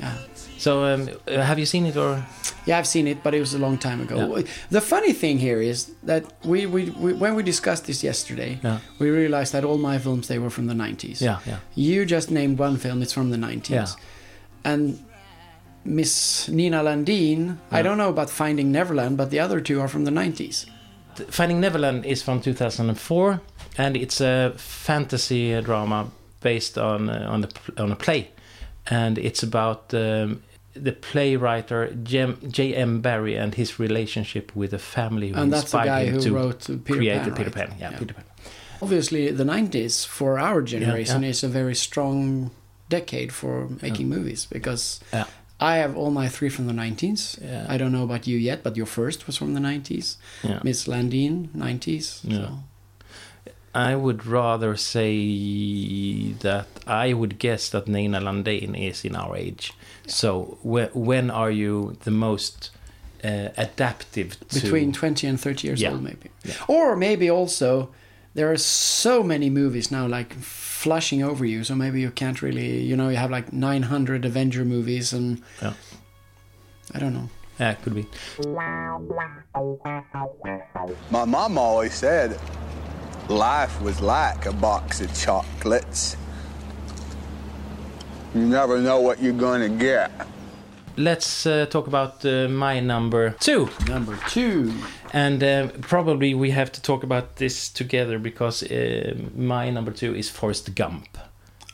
yeah, 0.01 0.13
So, 0.59 0.85
um, 0.85 1.09
uh, 1.29 1.43
have 1.43 1.59
you 1.59 1.67
seen 1.67 1.87
it 1.87 1.97
or? 1.97 2.23
yeah, 2.67 2.79
I've 2.79 2.87
seen 2.87 3.07
it, 3.07 3.19
but 3.23 3.33
it 3.35 3.41
was 3.41 3.55
a 3.55 3.59
long 3.59 3.79
time 3.79 4.01
ago. 4.03 4.43
The 4.71 4.81
funny 4.81 5.13
thing 5.15 5.39
here 5.39 5.61
is 5.71 5.91
that 6.07 6.23
we, 6.45 6.67
we, 6.67 6.91
we 7.05 7.13
when 7.15 7.35
we 7.37 7.43
discussed 7.43 7.85
this 7.87 8.03
yesterday, 8.05 8.59
we 8.99 9.09
realized 9.11 9.53
that 9.53 9.65
all 9.65 9.79
my 9.79 9.99
films 9.99 10.27
they 10.29 10.39
were 10.39 10.51
from 10.51 10.67
the 10.67 10.75
90s. 10.75 11.21
yeah, 11.21 11.39
yeah. 11.47 11.59
You 11.75 12.05
just 12.05 12.31
named 12.31 12.59
one 12.61 12.77
film, 12.77 13.03
it's 13.03 13.13
from 13.13 13.31
the 13.31 13.39
90s. 13.39 13.71
Yeah. 13.71 13.87
And 14.65 14.99
Miss 15.87 16.49
Nina 16.49 16.83
Landin, 16.83 17.59
I 17.71 17.83
don't 17.83 17.99
know 17.99 18.09
about 18.09 18.31
Finding 18.31 18.73
Neverland, 18.73 19.17
but 19.17 19.31
the 19.31 19.41
other 19.41 19.61
two 19.61 19.81
are 19.81 19.89
from 19.89 20.05
the 20.05 20.11
90s. 20.11 20.67
Finding 21.29 21.61
Neverland 21.61 22.05
is 22.05 22.23
from 22.23 22.41
2004, 22.41 23.41
and 23.79 23.97
it's 23.97 24.21
a 24.21 24.53
fantasy 24.57 25.61
drama 25.63 26.11
based 26.41 26.77
on 26.77 27.09
uh, 27.09 27.27
on, 27.29 27.41
the, 27.41 27.51
on 27.79 27.91
a 27.91 27.97
play, 27.97 28.31
and 28.89 29.19
it's 29.19 29.43
about 29.43 29.95
um, 29.95 30.43
the 30.75 30.93
playwright 30.93 31.69
J.M. 32.05 33.01
Barrie 33.01 33.37
and 33.37 33.55
his 33.55 33.79
relationship 33.79 34.55
with 34.55 34.75
a 34.75 34.79
family 34.79 35.31
who 35.31 35.41
And 35.41 35.53
that's 35.53 35.73
the 35.73 35.79
inspired 35.79 35.87
guy 35.87 36.05
him 36.05 36.15
who 36.15 36.21
to 36.21 36.33
wrote 36.33 36.67
Peter 36.85 36.99
create 36.99 37.23
Pan. 37.23 37.35
Peter 37.35 37.51
right? 37.51 37.69
Pan. 37.69 37.77
Yeah, 37.81 37.99
Peter 37.99 38.15
Pan. 38.15 38.25
Obviously, 38.83 39.31
the 39.31 39.45
90s 39.45 40.07
for 40.07 40.39
our 40.39 40.61
generation 40.61 41.23
yeah. 41.23 41.31
is 41.31 41.43
a 41.43 41.49
very 41.49 41.75
strong 41.75 42.51
decade 42.89 43.33
for 43.33 43.69
making 43.83 44.09
movies 44.09 44.47
because 44.47 45.01
Yeah. 45.13 45.25
I 45.61 45.77
have 45.77 45.97
all 45.97 46.11
my 46.11 46.29
three 46.29 46.51
from 46.51 46.67
the 46.67 46.73
90s. 46.75 47.39
Yeah. 47.43 47.67
I 47.69 47.79
don't 47.79 47.91
know 47.93 48.05
about 48.05 48.27
you 48.27 48.37
yet, 48.37 48.63
but 48.63 48.77
your 48.77 48.87
first 48.87 49.27
was 49.27 49.37
from 49.37 49.55
the 49.55 49.61
90s. 49.61 50.17
Yeah. 50.43 50.61
Miss 50.63 50.87
Landin, 50.87 51.49
90s. 51.57 52.21
Yeah. 52.25 52.37
So. 52.37 52.59
I 53.75 53.95
would 53.95 54.27
rather 54.27 54.77
say 54.77 56.33
that 56.41 56.67
I 56.87 57.13
would 57.13 57.39
guess 57.39 57.69
that 57.71 57.89
Nina 57.89 58.21
Landin 58.21 58.75
is 58.75 59.05
in 59.05 59.15
our 59.17 59.37
age. 59.37 59.73
So 60.07 60.59
whe- 60.63 60.91
when 60.95 61.31
are 61.31 61.51
you 61.51 61.97
the 62.05 62.11
most 62.11 62.71
uh, 63.25 63.49
adaptive 63.57 64.39
to 64.49 64.61
between 64.61 64.93
20 64.93 65.27
and 65.27 65.41
30 65.41 65.67
years 65.69 65.81
Yeah. 65.81 65.93
old 65.93 66.03
maybe 66.03 66.31
Yeah. 66.45 66.55
or 66.69 66.97
maybe 66.97 67.31
also 67.31 67.89
there 68.37 68.53
are 68.53 68.59
so 68.59 69.23
many 69.23 69.49
movies 69.51 69.91
now 69.91 70.07
like 70.07 70.33
flushing 70.35 71.23
over 71.23 71.45
you 71.45 71.65
so 71.65 71.75
maybe 71.75 72.01
you 72.01 72.11
can't 72.11 72.43
really 72.43 72.81
you 72.83 72.95
know 72.97 73.09
you 73.09 73.17
have 73.17 73.31
like 73.31 73.51
900 73.53 74.25
avenger 74.25 74.65
movies 74.65 75.13
and 75.13 75.43
Yeah. 75.63 75.73
i 76.95 76.99
don't 76.99 77.15
know 77.15 77.29
Yeah, 77.59 77.73
could 77.83 77.95
be. 77.95 78.05
My 81.11 81.25
mom 81.25 81.57
always 81.57 81.95
said 81.95 82.39
life 83.31 83.81
was 83.81 84.01
like 84.03 84.45
a 84.47 84.53
box 84.53 85.01
of 85.01 85.09
chocolates. 85.19 86.17
You 88.35 88.43
never 88.43 88.79
know 88.81 89.01
what 89.01 89.23
you're 89.23 89.33
going 89.33 89.63
to 89.63 89.71
get. 89.85 90.11
Let's 90.99 91.45
uh, 91.47 91.67
talk 91.67 91.87
about 91.87 92.25
uh, 92.25 92.49
my 92.49 92.81
number 92.81 93.31
two. 93.41 93.69
number 93.87 94.19
two 94.29 94.73
And 95.13 95.43
uh, 95.43 95.69
probably 95.83 96.35
we 96.35 96.51
have 96.53 96.73
to 96.73 96.81
talk 96.83 97.03
about 97.05 97.37
this 97.37 97.69
together 97.69 98.19
because 98.19 98.63
uh, 98.63 99.15
my 99.37 99.71
number 99.71 99.93
two 99.93 100.15
is 100.15 100.31
Forrest 100.31 100.75
Gump. 100.75 101.19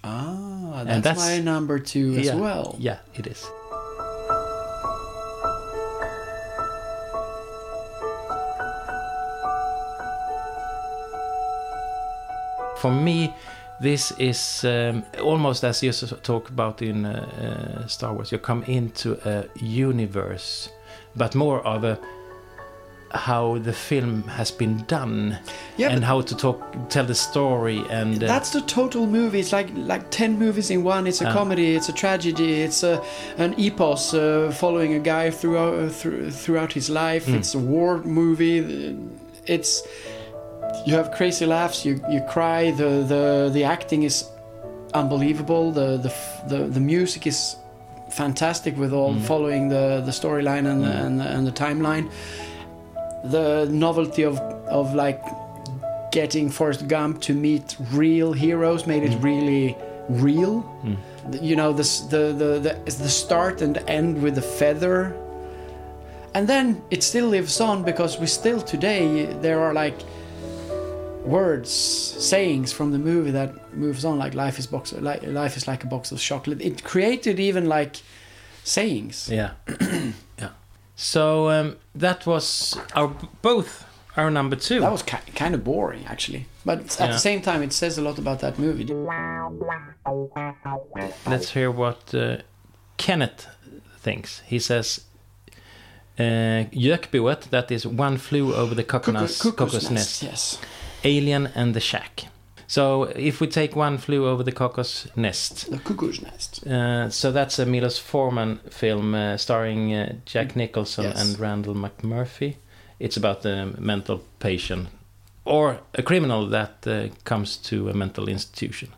ah 0.04 0.82
that's, 0.84 1.04
that's- 1.04 1.18
my 1.18 1.38
number 1.40 1.78
two 1.78 2.16
as 2.18 2.26
yeah. 2.26 2.34
well 2.34 2.74
Yeah, 2.78 2.98
it 3.14 3.26
is. 3.26 3.46
For 12.76 12.90
me, 12.90 13.32
this 13.82 14.12
is 14.18 14.64
um, 14.64 15.02
almost 15.22 15.64
as 15.64 15.82
you 15.82 15.92
talk 16.22 16.48
about 16.48 16.82
in 16.82 17.04
uh, 17.04 17.80
uh, 17.82 17.86
Star 17.88 18.12
Wars. 18.14 18.30
You 18.32 18.38
come 18.38 18.62
into 18.64 19.18
a 19.28 19.44
universe, 19.56 20.68
but 21.16 21.34
more 21.34 21.60
of 21.66 21.84
a 21.84 21.98
how 23.14 23.58
the 23.58 23.72
film 23.74 24.22
has 24.22 24.50
been 24.50 24.84
done 24.86 25.38
Yeah, 25.76 25.90
and 25.92 26.02
how 26.02 26.22
to 26.22 26.34
talk, 26.34 26.62
tell 26.88 27.04
the 27.04 27.14
story, 27.14 27.84
and 27.90 28.24
uh, 28.24 28.26
That's 28.26 28.50
the 28.50 28.62
total 28.62 29.06
movie. 29.06 29.40
It's 29.40 29.52
like 29.52 29.68
like 29.74 30.10
ten 30.10 30.38
movies 30.38 30.70
in 30.70 30.82
one. 30.84 31.06
It's 31.06 31.20
a 31.20 31.28
Ah. 31.28 31.32
comedy. 31.32 31.76
It's 31.76 31.88
a 31.90 31.92
tragedy. 31.92 32.62
It's 32.62 32.82
a 32.82 33.02
an 33.36 33.54
epos 33.58 34.14
uh, 34.14 34.50
following 34.52 34.94
a 34.94 34.98
guy 34.98 35.30
throughout 35.30 35.74
uh, 35.74 35.88
through, 35.90 36.30
throughout 36.30 36.72
his 36.72 36.88
life. 36.88 37.26
Hmm. 37.26 37.34
It's 37.34 37.54
a 37.54 37.58
war 37.58 37.98
movie. 38.04 38.96
It's 39.46 39.82
you 40.86 40.94
have 40.94 41.12
crazy 41.12 41.46
laughs. 41.46 41.84
You 41.84 42.00
you 42.10 42.20
cry. 42.28 42.70
The 42.70 43.04
the 43.12 43.50
the 43.52 43.64
acting 43.64 44.02
is 44.02 44.24
unbelievable. 44.94 45.72
The 45.72 45.96
the 45.96 46.12
the, 46.48 46.64
the 46.68 46.80
music 46.80 47.26
is 47.26 47.56
fantastic 48.10 48.76
with 48.76 48.92
all 48.92 49.12
Hmm. 49.14 49.20
following 49.20 49.68
the 49.68 50.02
the 50.04 50.12
storyline 50.12 50.66
and 50.66 50.82
the, 50.84 50.92
and 51.04 51.20
the, 51.20 51.24
and 51.24 51.46
the 51.46 51.52
timeline. 51.52 52.10
The 53.24 53.68
novelty 53.70 54.24
of 54.24 54.38
of 54.68 54.94
like 54.94 55.22
getting 56.12 56.50
Forrest 56.50 56.88
Gump 56.88 57.20
to 57.22 57.32
meet 57.34 57.76
real 57.92 58.32
heroes 58.32 58.86
made 58.86 59.02
it 59.02 59.12
mm-hmm. 59.12 59.24
really 59.24 59.76
real. 60.08 60.62
Mm. 60.84 60.96
You 61.40 61.56
know, 61.56 61.72
the, 61.72 61.84
the 62.10 62.22
the 62.32 62.50
the 62.58 63.02
the 63.04 63.08
start 63.08 63.62
and 63.62 63.78
end 63.86 64.22
with 64.22 64.34
the 64.34 64.42
feather, 64.42 65.14
and 66.34 66.48
then 66.48 66.82
it 66.90 67.02
still 67.02 67.28
lives 67.28 67.60
on 67.60 67.84
because 67.84 68.18
we 68.18 68.26
still 68.26 68.60
today 68.60 69.26
there 69.40 69.60
are 69.60 69.72
like 69.72 69.98
words, 71.24 71.70
sayings 71.70 72.72
from 72.72 72.92
the 72.92 72.98
movie 72.98 73.30
that 73.32 73.74
moves 73.74 74.04
on. 74.04 74.18
Like 74.18 74.34
life 74.34 74.58
is 74.58 74.66
box, 74.66 74.92
like 74.92 75.22
life 75.22 75.56
is 75.56 75.66
like 75.66 75.84
a 75.84 75.86
box 75.86 76.12
of 76.12 76.18
chocolate. 76.20 76.60
It 76.60 76.84
created 76.84 77.38
even 77.40 77.66
like 77.66 77.96
sayings. 78.64 79.28
Yeah, 79.28 79.52
yeah. 80.38 80.50
So 80.96 81.48
um, 81.50 81.76
that 81.94 82.26
was 82.26 82.78
our 82.94 83.08
both 83.42 83.84
our 84.16 84.30
number 84.30 84.56
two. 84.56 84.80
That 84.80 84.92
was 84.92 85.02
ki- 85.02 85.32
kind 85.34 85.54
of 85.54 85.64
boring, 85.64 86.04
actually. 86.06 86.46
But 86.64 86.78
at 86.78 87.00
Yeah. 87.00 87.12
the 87.12 87.18
same 87.18 87.40
time, 87.40 87.62
it 87.62 87.72
says 87.72 87.98
a 87.98 88.02
lot 88.02 88.18
about 88.18 88.40
that 88.40 88.58
movie. 88.58 88.84
Let's 91.26 91.50
hear 91.50 91.70
what 91.70 92.14
uh, 92.14 92.36
Kenneth 92.98 93.46
thinks. 93.98 94.42
He 94.46 94.58
says, 94.58 95.00
uh, 96.18 96.64
that 97.50 97.66
is 97.70 97.86
one 97.86 98.18
flew 98.18 98.54
over 98.54 98.74
the 98.74 98.84
cuckoo's, 98.84 99.40
Cuckoo- 99.40 99.56
cuckoo's 99.56 99.90
nest. 99.90 100.22
Yes. 100.22 100.58
Alien 101.04 101.48
and 101.54 101.74
the 101.74 101.80
Shack." 101.80 102.24
So 102.66 103.04
if 103.16 103.40
we 103.40 103.46
take 103.48 103.76
one 103.76 103.98
flew 103.98 104.26
over 104.26 104.42
the 104.42 104.52
cuckoo's 104.52 105.06
nest, 105.14 105.70
The 105.70 105.78
Cuckoo's 105.78 106.22
Nest. 106.22 106.66
uh, 106.66 107.10
so 107.10 107.30
that's 107.30 107.58
a 107.58 107.66
Milos 107.66 107.98
Forman 107.98 108.60
film 108.70 109.14
uh, 109.14 109.36
starring 109.36 109.92
uh, 109.92 110.14
Jack 110.24 110.56
Nicholson 110.56 111.04
Yes. 111.04 111.20
and 111.20 111.38
Randle 111.38 111.74
McMurphy. 111.74 112.54
It's 112.98 113.16
about 113.18 113.44
a 113.44 113.66
mental 113.78 114.22
patient 114.38 114.88
or 115.44 115.80
a 115.98 116.02
criminal 116.02 116.46
that 116.48 116.86
uh, 116.86 117.08
comes 117.24 117.56
to 117.58 117.90
a 117.90 117.92
mental 117.94 118.28
institution. 118.28 118.88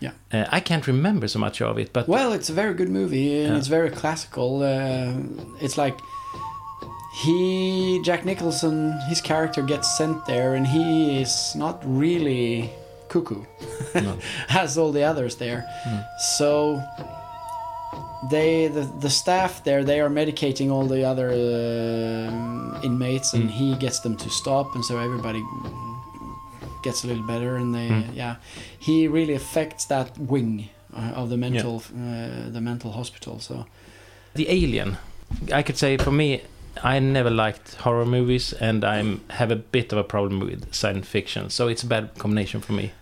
Yeah. 0.00 0.12
Uh, 0.32 0.44
I 0.56 0.60
can't 0.60 0.86
remember 0.86 1.28
so 1.28 1.38
much 1.38 1.62
of 1.62 1.78
it, 1.78 1.92
but 1.92 2.06
Well, 2.08 2.32
it's 2.34 2.50
a 2.50 2.54
very 2.54 2.74
good 2.74 2.88
movie 2.90 3.44
and 3.44 3.56
it's 3.56 3.68
very 3.68 3.90
classical. 3.90 4.62
Uh, 4.62 5.14
it's 5.60 5.76
like 5.78 5.96
he, 7.12 8.00
Jack 8.04 8.24
Nicholson, 8.24 8.92
his 9.08 9.20
character 9.20 9.62
gets 9.62 9.96
sent 9.96 10.24
there 10.26 10.54
and 10.54 10.66
he 10.66 11.20
is 11.20 11.54
not 11.56 11.82
really 11.84 12.70
cuckoo 13.08 13.42
No. 13.94 14.16
as 14.48 14.78
all 14.78 14.92
the 14.92 15.02
others 15.02 15.36
there. 15.36 15.64
Hmm. 15.84 15.98
So 16.38 16.82
they, 18.30 18.68
the, 18.68 18.82
the 19.00 19.10
staff 19.10 19.64
there, 19.64 19.82
they 19.82 20.00
are 20.00 20.08
medicating 20.10 20.70
all 20.70 20.86
the 20.86 21.04
other 21.04 21.30
um 22.28 22.78
inmates 22.82 23.34
and 23.34 23.44
Hmm. 23.50 23.58
he 23.58 23.74
gets 23.76 24.00
them 24.00 24.16
to 24.16 24.30
stop 24.30 24.74
and 24.74 24.84
so 24.84 24.98
everybody 24.98 25.42
gets 26.82 27.04
a 27.04 27.06
little 27.08 27.26
better 27.26 27.56
and 27.56 27.74
they 27.74 27.88
Hmm. 27.88 28.12
yeah 28.14 28.36
he 28.78 29.06
really 29.08 29.34
affects 29.34 29.84
that 29.86 30.16
wing 30.18 30.68
uh, 30.96 31.12
of 31.20 31.28
the 31.28 31.36
mental 31.36 31.82
uh, 31.94 32.48
the 32.52 32.60
mental 32.60 32.92
hospital 32.92 33.38
so 33.40 33.66
The 34.34 34.46
Alien. 34.48 34.96
I 35.52 35.62
could 35.62 35.76
say 35.76 35.96
for 35.98 36.10
me, 36.12 36.40
I 36.82 36.98
never 36.98 37.30
liked 37.30 37.74
horror 37.76 38.06
movies, 38.06 38.52
and 38.54 38.84
I 38.84 39.18
have 39.30 39.50
a 39.50 39.56
bit 39.56 39.92
of 39.92 39.98
a 39.98 40.04
problem 40.04 40.40
with 40.40 40.74
science 40.74 41.06
fiction. 41.06 41.50
So 41.50 41.68
it's 41.68 41.82
a 41.82 41.86
bad 41.86 42.16
combination 42.18 42.60
for 42.60 42.72
me. 42.72 42.92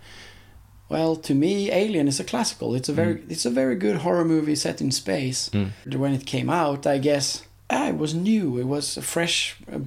Well, 0.89 1.15
to 1.17 1.35
me, 1.35 1.71
Alien 1.71 2.07
is 2.07 2.19
a 2.19 2.23
classical. 2.23 2.75
It's 2.75 2.89
a 2.89 2.93
very 2.93 3.21
it's 3.29 3.45
a 3.45 3.51
very 3.51 3.75
good 3.75 3.97
horror 3.97 4.25
movie 4.25 4.55
set 4.55 4.81
in 4.81 4.91
space. 4.91 5.51
When 5.85 6.13
it 6.13 6.25
came 6.25 6.49
out, 6.49 6.87
I 6.87 6.97
guess 6.97 7.43
ah, 7.69 7.89
it 7.89 7.97
was 7.97 8.13
new. 8.13 8.57
It 8.57 8.65
was 8.65 8.97
a 8.97 9.01
fresh. 9.01 9.55
Uh, 9.71 9.77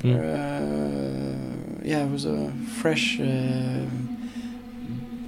yeah, 1.83 2.05
it 2.05 2.11
was 2.11 2.25
a 2.25 2.53
fresh. 2.81 3.19
Uh, 3.21 3.87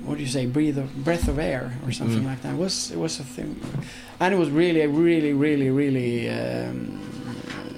what 0.04 0.16
do 0.16 0.23
you 0.23 0.28
say? 0.28 0.47
Breathe 0.47 0.78
of, 0.78 1.04
breath 1.04 1.28
of 1.28 1.38
air 1.38 1.73
or 1.85 1.92
something 1.92 2.25
like 2.25 2.42
that. 2.42 2.54
It 2.54 2.59
was 2.59 2.92
it 2.92 2.99
was 2.99 3.18
a 3.18 3.25
thing, 3.25 3.61
and 4.21 4.33
it 4.33 4.37
was 4.38 4.50
really, 4.50 4.87
really, 4.87 5.33
really, 5.33 5.71
really 5.71 6.28
um, 6.28 7.00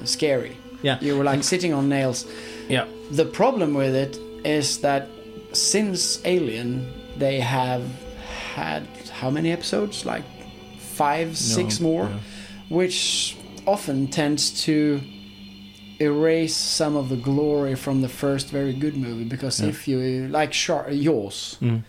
scary. 0.04 0.56
Yeah. 0.82 0.98
You 1.00 1.16
were 1.16 1.24
like 1.24 1.42
sitting 1.44 1.72
on 1.74 1.88
nails. 1.88 2.26
Yeah. 2.68 2.86
The 3.10 3.24
problem 3.24 3.74
with 3.74 3.94
it 3.94 4.18
is 4.44 4.80
that 4.80 5.08
since 5.52 6.20
Alien, 6.24 6.86
they 7.16 7.40
have 7.40 7.82
had 8.54 8.86
how 9.12 9.30
many 9.30 9.50
episodes? 9.52 10.04
Like 10.04 10.24
five, 10.78 11.36
six 11.36 11.80
more, 11.80 12.04
yeah. 12.04 12.18
which 12.68 13.36
often 13.66 14.06
tends 14.08 14.64
to 14.64 15.00
erase 15.98 16.54
some 16.54 16.94
of 16.96 17.08
the 17.08 17.16
glory 17.16 17.74
from 17.74 18.02
the 18.02 18.08
first 18.08 18.50
very 18.50 18.72
good 18.72 18.96
movie. 18.96 19.24
Because 19.24 19.60
Yeah. 19.60 19.68
if 19.68 19.88
you 19.88 20.28
like 20.28 20.52
Jaws, 20.52 21.56
Mm. 21.60 21.82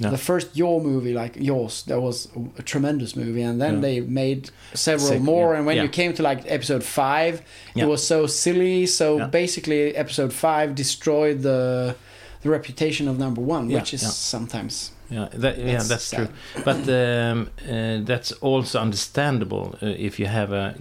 Yeah. 0.00 0.10
the 0.10 0.18
first 0.18 0.54
Jaw 0.56 0.80
movie, 0.80 1.12
like 1.14 1.40
Jaws, 1.40 1.84
that 1.84 2.00
was 2.00 2.28
a, 2.58 2.62
tremendous 2.62 3.14
movie, 3.14 3.42
and 3.42 3.60
then 3.60 3.74
Yeah. 3.74 3.80
they 3.80 4.00
made 4.00 4.50
several 4.74 5.08
Sec- 5.10 5.20
more. 5.22 5.52
yeah, 5.52 5.58
And 5.58 5.66
when 5.66 5.76
you 5.76 5.88
came 5.88 6.12
to 6.14 6.22
like 6.22 6.42
episode 6.46 6.82
five, 6.82 7.42
it 7.76 7.86
was 7.86 8.04
so 8.06 8.26
silly. 8.26 8.86
So 8.86 9.28
basically, 9.28 9.94
episode 9.96 10.32
five 10.32 10.74
destroyed 10.74 11.42
the 11.42 11.94
the 12.42 12.50
reputation 12.50 13.08
of 13.08 13.18
number 13.18 13.40
one, 13.40 13.68
which 13.68 13.94
is 13.94 14.02
sometimes 14.14 14.90
Yeah, 15.10 15.28
that, 15.32 15.58
yeah, 15.58 15.82
That's 15.82 16.04
sad. 16.04 16.16
true. 16.16 16.62
But 16.64 16.88
um, 16.88 17.48
uh, 17.68 18.04
that's 18.04 18.32
also 18.42 18.80
understandable 18.80 19.64
uh, 19.82 19.86
if 20.06 20.18
you 20.18 20.26
have 20.26 20.52
a 20.52 20.74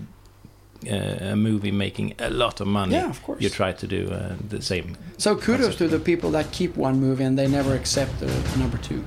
a 0.88 1.36
movie 1.36 1.72
making 1.72 2.14
a 2.20 2.30
lot 2.30 2.62
of 2.62 2.68
money. 2.68 2.94
Yeah, 2.94 3.10
of 3.10 3.22
course. 3.24 3.42
You 3.42 3.50
try 3.50 3.74
to 3.74 3.88
do 3.88 4.12
uh, 4.12 4.36
the 4.50 4.62
same. 4.62 4.98
so. 5.18 5.36
Kudos 5.36 5.76
to 5.76 5.88
the 5.88 6.00
people 6.00 6.32
that 6.32 6.52
keep 6.52 6.78
one 6.78 7.00
movie 7.00 7.24
and 7.24 7.38
they 7.38 7.48
never 7.48 7.76
accept 7.76 8.20
the, 8.20 8.28
number 8.58 8.78
two. 8.78 9.04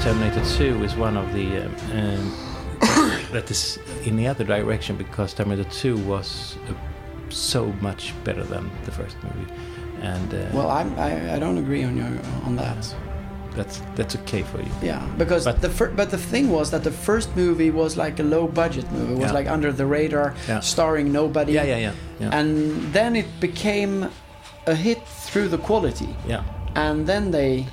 Terminator 0.00 0.44
2 0.44 0.84
is 0.84 0.94
one 0.96 1.16
of 1.16 1.32
the 1.32 1.64
um, 1.64 1.74
um, 1.92 2.80
that 3.32 3.50
is 3.50 3.78
in 4.04 4.16
the 4.16 4.26
other 4.26 4.44
direction 4.44 4.96
because 4.96 5.32
Terminator 5.32 5.68
2 5.70 5.96
was 5.96 6.58
uh, 6.68 6.74
so 7.30 7.66
much 7.80 8.12
better 8.22 8.44
than 8.44 8.70
the 8.84 8.92
first 8.92 9.16
movie, 9.22 9.50
and 10.04 10.34
uh, 10.34 10.38
Well, 10.56 10.70
I'm, 10.70 10.88
I 10.98 11.36
I 11.36 11.38
don't 11.38 11.58
agree 11.58 11.84
on 11.84 11.96
your 11.96 12.06
on 12.46 12.56
that. 12.56 12.94
that's 13.56 13.80
that's 13.96 14.16
okay 14.16 14.42
for 14.42 14.58
you. 14.58 14.70
Yeah, 14.82 15.00
because 15.18 15.44
But- 15.44 15.60
the 15.60 15.70
fir- 15.70 15.94
but 15.96 16.08
the 16.10 16.18
thing 16.32 16.50
was 16.50 16.70
that 16.70 16.82
the 16.82 16.90
first 16.90 17.28
movie 17.36 17.70
was 17.70 17.96
like 17.96 18.22
a 18.22 18.26
low 18.36 18.46
budget 18.48 18.86
movie. 18.92 19.12
It 19.14 19.18
was 19.18 19.30
Yeah. 19.30 19.38
like 19.38 19.48
under 19.54 19.72
the 19.72 19.86
radar, 19.86 20.34
Yeah. 20.48 20.60
starring 20.62 21.12
nobody. 21.12 21.52
Yeah, 21.52 21.66
yeah, 21.68 21.78
yeah, 21.86 21.92
yeah. 22.20 22.38
And 22.38 22.48
then 22.92 23.16
it 23.16 23.26
became 23.40 24.08
a 24.66 24.74
hit 24.74 24.98
through 25.26 25.48
the 25.48 25.58
quality. 25.58 26.08
yeah. 26.28 26.42
And 26.74 27.06
then 27.06 27.30
they 27.30 27.66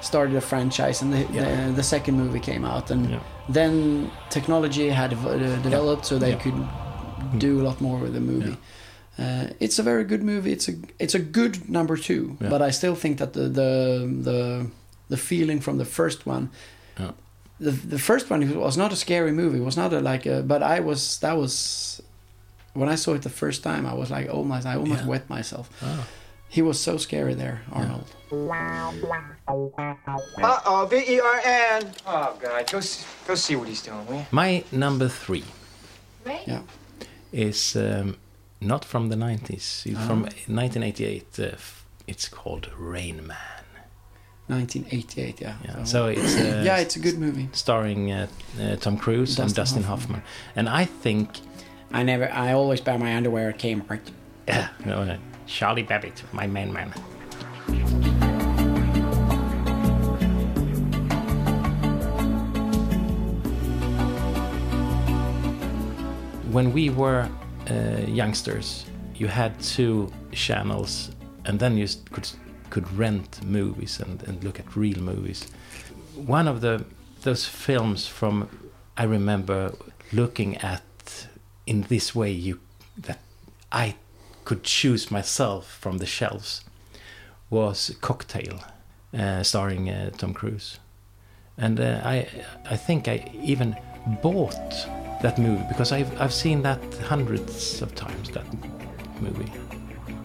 started 0.00 0.36
a 0.36 0.40
franchise, 0.40 1.04
and 1.04 1.12
the, 1.12 1.18
Yeah. 1.32 1.66
the, 1.66 1.72
the 1.76 1.82
second 1.82 2.14
movie 2.16 2.40
came 2.40 2.64
out, 2.72 2.90
and 2.90 3.02
Yeah. 3.10 3.18
then 3.54 4.10
technology 4.30 4.88
had 4.90 5.12
uh, 5.12 5.62
developed, 5.62 6.04
so 6.06 6.18
they 6.18 6.30
Yeah. 6.30 6.42
could 6.42 6.58
do 7.38 7.60
a 7.60 7.62
lot 7.68 7.80
more 7.80 7.98
with 8.02 8.12
the 8.14 8.20
movie. 8.20 8.56
Uh, 9.18 9.46
it's 9.60 9.78
a 9.78 9.82
very 9.82 10.04
good 10.04 10.22
movie. 10.22 10.50
It's 10.52 10.68
a 10.68 10.72
it's 10.98 11.14
a 11.14 11.18
good 11.20 11.68
number 11.68 11.96
two, 11.96 12.36
Yeah. 12.40 12.48
but 12.50 12.60
I 12.62 12.70
still 12.72 12.94
think 12.96 13.18
that 13.18 13.32
the 13.32 13.48
the 13.48 14.06
the, 14.24 14.66
the 15.08 15.16
feeling 15.16 15.60
from 15.60 15.78
the 15.78 15.84
first 15.84 16.26
one, 16.26 16.48
Yeah. 16.98 17.12
the 17.60 17.70
the 17.70 17.98
first 17.98 18.30
one 18.30 18.40
was 18.58 18.76
not 18.76 18.92
a 18.92 18.96
scary 18.96 19.32
movie. 19.32 19.58
It 19.58 19.64
was 19.64 19.76
not 19.76 19.92
a 19.92 20.00
like 20.00 20.26
a, 20.26 20.42
but 20.42 20.62
I 20.62 20.80
was 20.80 21.18
that 21.20 21.36
was 21.36 22.02
when 22.74 22.88
I 22.88 22.96
saw 22.96 23.14
it 23.14 23.22
the 23.22 23.30
first 23.30 23.62
time. 23.62 23.86
I 23.86 23.94
was 23.94 24.10
like, 24.10 24.28
oh 24.30 24.42
my! 24.44 24.60
I 24.64 24.76
almost 24.76 25.02
Yeah. 25.02 25.10
wet 25.10 25.28
myself. 25.30 25.68
Ah. 25.82 26.06
He 26.48 26.62
was 26.62 26.78
so 26.80 26.98
scary 26.98 27.34
there, 27.34 27.62
Arnold. 27.72 28.06
Uh 30.42 30.60
oh, 30.66 30.86
V 30.90 30.96
E 30.96 31.20
R 31.20 31.40
N. 31.44 31.92
Oh 32.06 32.36
God, 32.40 32.70
go 32.70 32.78
s- 32.78 33.04
go 33.26 33.34
see 33.34 33.56
what 33.56 33.68
he's 33.68 33.82
doing, 33.82 34.06
will 34.06 34.16
you? 34.16 34.26
My 34.30 34.64
number 34.72 35.08
three 35.08 35.44
Right? 36.26 36.46
Yeah. 36.46 36.62
is 37.32 37.76
um, 37.76 38.16
not 38.64 38.84
from 38.84 39.08
the 39.08 39.16
90s, 39.16 39.86
it's 39.86 39.98
Ah. 39.98 40.06
from 40.06 40.22
1988. 40.22 41.38
Uh, 41.38 41.56
it's 42.06 42.28
called 42.28 42.68
Rain 42.78 43.26
Man. 43.26 43.36
1988. 44.48 45.40
Yeah. 45.40 45.54
Yeah. 45.64 45.84
So 45.84 46.06
it's 46.08 46.36
uh, 46.36 46.62
yeah, 46.64 46.76
it's 46.78 46.96
a 46.96 47.00
good 47.00 47.18
movie. 47.18 47.48
starring 47.52 48.12
uh, 48.12 48.26
uh, 48.60 48.76
Tom 48.76 48.96
Cruise 48.98 49.38
and 49.38 49.48
Dustin 49.54 49.62
Dustin 49.62 49.82
Hoffman. 49.84 50.20
Hoffman. 50.20 50.56
And 50.56 50.68
I 50.68 50.84
think, 50.84 51.28
I 51.92 52.02
never. 52.02 52.30
I 52.30 52.52
always 52.52 52.80
buy 52.80 52.96
my 52.98 53.16
underwear 53.16 53.48
at 53.50 53.58
Kmart. 53.58 54.00
yeah, 54.48 54.68
no, 54.84 55.02
uh, 55.02 55.16
Charlie 55.46 55.82
Babbitt, 55.82 56.22
my 56.32 56.46
main 56.46 56.72
man. 56.72 56.92
When 66.50 66.72
we 66.72 66.88
were 66.90 67.28
youngsters, 68.06 68.86
you 69.14 69.28
had 69.28 69.58
two 69.60 70.12
channels, 70.32 71.10
and 71.44 71.58
then 71.58 71.76
you 71.76 71.88
could 72.10 72.28
could 72.70 72.90
rent 72.98 73.40
movies 73.44 74.00
and, 74.00 74.22
and 74.24 74.42
look 74.42 74.58
at 74.58 74.76
real 74.76 74.98
movies. 74.98 75.46
One 76.16 76.48
of 76.48 76.60
the 76.60 76.84
those 77.22 77.46
films 77.46 78.06
from 78.06 78.48
I 78.96 79.04
remember 79.04 79.72
looking 80.12 80.56
at 80.58 80.82
in 81.66 81.82
this 81.82 82.14
way 82.14 82.30
you 82.30 82.60
that 82.96 83.18
I 83.72 83.94
could 84.44 84.62
choose 84.62 85.10
myself 85.10 85.78
from 85.80 85.98
the 85.98 86.06
shelves 86.06 86.64
was 87.50 87.96
Cocktail, 88.00 88.60
uh, 89.16 89.42
starring 89.42 89.88
uh, 89.88 90.10
Tom 90.10 90.34
Cruise, 90.34 90.78
and 91.56 91.80
uh, 91.80 92.00
I 92.04 92.28
I 92.70 92.76
think 92.76 93.08
I 93.08 93.30
even 93.42 93.76
bought 94.22 94.88
that 95.24 95.38
movie 95.38 95.64
because 95.68 95.90
I've 95.90 96.10
I've 96.20 96.34
seen 96.34 96.62
that 96.62 96.80
hundreds 97.08 97.82
of 97.82 97.94
times 97.94 98.30
that 98.30 98.46
movie 99.20 99.50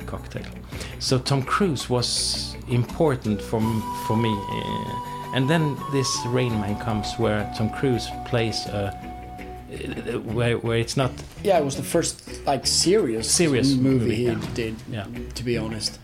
Cocktail. 0.06 0.52
So 1.00 1.18
Tom 1.20 1.42
Cruise 1.44 1.90
was 1.90 2.56
important 2.68 3.42
for 3.42 3.62
for 4.06 4.18
me, 4.18 4.34
uh, 4.34 5.36
and 5.36 5.50
then 5.50 5.78
this 5.92 6.10
Rain 6.28 6.54
Man 6.62 6.76
comes 6.80 7.08
where 7.18 7.42
Tom 7.58 7.70
Cruise 7.70 8.08
plays 8.26 8.66
a 8.68 8.80
uh, 8.80 10.20
where 10.36 10.58
where 10.58 10.78
it's 10.78 10.98
not 10.98 11.12
Yeah, 11.44 11.60
it 11.60 11.66
was 11.66 11.76
the 11.76 11.84
first 11.84 12.46
like 12.46 12.68
serious 12.68 13.32
Serious 13.32 13.76
movie, 13.76 14.00
movie, 14.00 14.16
he 14.16 14.24
yeah. 14.26 14.54
did. 14.54 14.76
Yeah. 14.92 15.06
To 15.36 15.44
be 15.44 15.58
honest. 15.58 16.00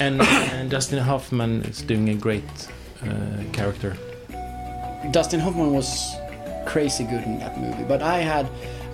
and, 0.00 0.20
and 0.52 0.70
Dustin 0.70 0.98
Hoffman 0.98 1.62
is 1.62 1.82
doing 1.82 2.08
a 2.08 2.14
great 2.14 2.68
uh, 3.02 3.42
character. 3.52 3.96
Dustin 5.12 5.40
Hoffman 5.40 5.72
was 5.72 6.16
crazy 6.66 7.04
good 7.04 7.24
in 7.24 7.38
that 7.38 7.58
movie. 7.58 7.84
But 7.84 8.02
I 8.02 8.18
had, 8.18 8.46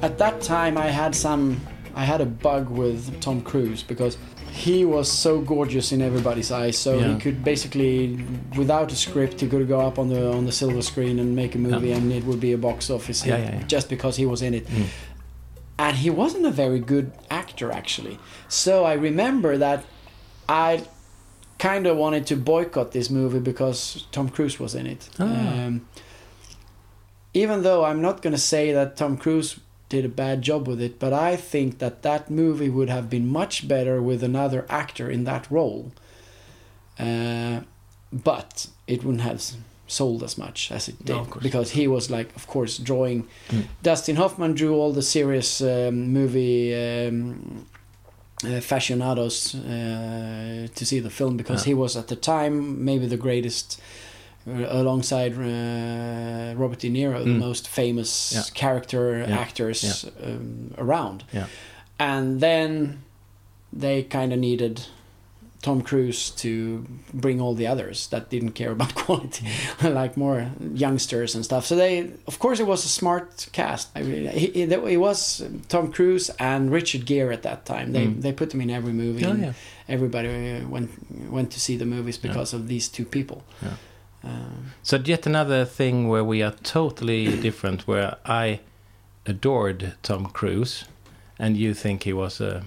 at 0.02 0.18
that 0.18 0.40
time, 0.42 0.76
I 0.78 0.86
had 0.86 1.14
some, 1.14 1.60
I 1.94 2.04
had 2.04 2.20
a 2.20 2.26
bug 2.26 2.68
with 2.68 3.20
Tom 3.20 3.40
Cruise 3.42 3.82
because 3.82 4.16
he 4.50 4.84
was 4.84 5.10
so 5.10 5.40
gorgeous 5.40 5.92
in 5.92 6.02
everybody's 6.02 6.52
eyes. 6.52 6.76
So 6.76 6.98
Yeah. 6.98 7.14
he 7.14 7.20
could 7.20 7.42
basically, 7.42 8.22
without 8.56 8.92
a 8.92 8.96
script, 8.96 9.40
he 9.40 9.48
could 9.48 9.66
go 9.66 9.80
up 9.80 9.98
on 9.98 10.08
the 10.08 10.30
on 10.32 10.44
the 10.44 10.52
silver 10.52 10.82
screen 10.82 11.18
and 11.18 11.34
make 11.34 11.54
a 11.54 11.58
movie, 11.58 11.88
Yeah. 11.88 11.96
and 11.96 12.12
it 12.12 12.24
would 12.24 12.40
be 12.40 12.52
a 12.52 12.58
box 12.58 12.90
office 12.90 13.22
hit 13.22 13.38
Yeah, 13.38 13.62
just 13.66 13.88
because 13.88 14.16
he 14.16 14.26
was 14.26 14.42
in 14.42 14.52
it. 14.54 14.66
And 15.78 15.96
he 15.96 16.10
wasn't 16.10 16.46
a 16.46 16.50
very 16.50 16.78
good 16.80 17.12
actor 17.30 17.72
actually. 17.72 18.18
So 18.48 18.84
I 18.84 18.92
remember 18.92 19.56
that 19.58 19.84
I 20.48 20.84
kind 21.58 21.86
of 21.86 21.96
wanted 21.96 22.26
to 22.26 22.36
boycott 22.36 22.92
this 22.92 23.08
movie 23.10 23.38
because 23.40 24.06
Tom 24.12 24.28
Cruise 24.28 24.60
was 24.60 24.74
in 24.74 24.86
it. 24.86 25.08
Ah. 25.18 25.24
Um, 25.66 25.86
even 27.34 27.62
though 27.62 27.84
I'm 27.84 28.00
not 28.02 28.22
going 28.22 28.34
to 28.34 28.40
say 28.40 28.72
that 28.72 28.96
Tom 28.96 29.16
Cruise 29.16 29.58
did 29.88 30.04
a 30.04 30.08
bad 30.08 30.42
job 30.42 30.66
with 30.68 30.80
it, 30.80 30.98
but 30.98 31.12
I 31.12 31.36
think 31.36 31.78
that 31.78 32.02
that 32.02 32.30
movie 32.30 32.68
would 32.70 32.88
have 32.88 33.08
been 33.10 33.26
much 33.28 33.66
better 33.68 34.00
with 34.00 34.22
another 34.22 34.64
actor 34.68 35.10
in 35.10 35.24
that 35.24 35.50
role. 35.50 35.92
Uh, 36.98 37.60
but 38.12 38.66
it 38.86 39.02
wouldn't 39.04 39.22
have 39.22 39.42
sold 39.86 40.22
as 40.22 40.38
much 40.38 40.70
as 40.72 40.88
it 40.88 41.04
did 41.04 41.14
No, 41.16 41.26
because 41.42 41.72
he 41.72 41.86
was 41.88 42.10
like, 42.10 42.34
of 42.36 42.46
course, 42.46 42.78
drawing. 42.78 43.28
Dustin 43.82 44.16
Hoffman 44.16 44.54
drew 44.54 44.74
all 44.74 44.92
the 44.92 45.02
serious 45.02 45.60
um, 45.60 46.12
movie 46.12 46.74
um, 46.74 47.66
uh, 48.44 48.48
aficionados 48.56 49.54
uh, 49.54 50.68
to 50.74 50.86
see 50.86 51.00
the 51.00 51.10
film 51.10 51.36
because 51.36 51.62
Yeah. 51.62 51.70
he 51.70 51.74
was 51.74 51.96
at 51.96 52.08
the 52.08 52.16
time 52.16 52.84
maybe 52.84 53.06
the 53.06 53.16
greatest 53.18 53.80
uh, 53.80 53.82
alongside 54.46 55.32
uh, 55.34 56.54
Robert 56.56 56.78
De 56.80 56.90
Niro, 56.90 57.18
the 57.24 57.30
Mm. 57.30 57.38
most 57.38 57.68
famous 57.68 58.32
Yeah. 58.34 58.42
character 58.54 59.18
Yeah. 59.18 59.38
actors 59.40 60.04
um, 60.24 60.74
around. 60.78 61.24
Yeah. 61.32 61.46
And 61.98 62.40
then 62.40 62.98
they 63.72 64.02
kind 64.02 64.32
of 64.32 64.38
needed 64.38 64.86
Tom 65.62 65.80
Cruise 65.80 66.30
to 66.30 66.84
bring 67.14 67.40
all 67.40 67.54
the 67.54 67.68
others 67.68 68.08
that 68.08 68.30
didn't 68.30 68.52
care 68.52 68.72
about 68.72 68.94
quality, 69.04 69.46
like 69.82 70.16
more 70.16 70.50
youngsters 70.74 71.34
and 71.36 71.44
stuff. 71.44 71.64
So 71.66 71.76
they, 71.76 72.10
of 72.26 72.38
course, 72.40 72.58
it 72.58 72.66
was 72.66 72.84
a 72.84 72.88
smart 72.88 73.46
cast. 73.52 73.88
I 73.94 74.02
mean, 74.02 74.26
he- 74.32 74.62
it 74.62 74.98
was 75.00 75.42
Tom 75.68 75.92
Cruise 75.92 76.30
and 76.38 76.72
Richard 76.72 77.06
Gere 77.06 77.32
at 77.32 77.42
that 77.42 77.64
time. 77.64 77.92
They 77.92 78.06
Mm. 78.06 78.22
they 78.22 78.32
put 78.32 78.50
them 78.50 78.60
in 78.60 78.70
every 78.70 78.92
movie. 78.92 79.24
Oh, 79.24 79.34
yeah. 79.34 79.52
Everybody 79.88 80.28
uh, 80.28 80.68
went 80.68 80.90
went 81.30 81.50
to 81.52 81.60
see 81.60 81.76
the 81.78 81.86
movies 81.86 82.18
Yeah. 82.20 82.28
because 82.32 82.56
of 82.56 82.66
these 82.66 82.88
two 82.88 83.04
people. 83.04 83.42
Yeah. 83.62 83.76
Um, 84.24 84.72
So 84.82 84.96
yet 85.04 85.26
another 85.26 85.64
thing 85.64 86.08
where 86.08 86.24
we 86.24 86.42
are 86.42 86.54
totally 86.62 87.36
different. 87.42 87.86
Where 87.86 88.16
I 88.24 88.60
adored 89.26 89.94
Tom 90.02 90.26
Cruise, 90.26 90.84
and 91.38 91.56
you 91.56 91.74
think 91.74 92.02
he 92.04 92.12
was 92.12 92.40
a 92.40 92.62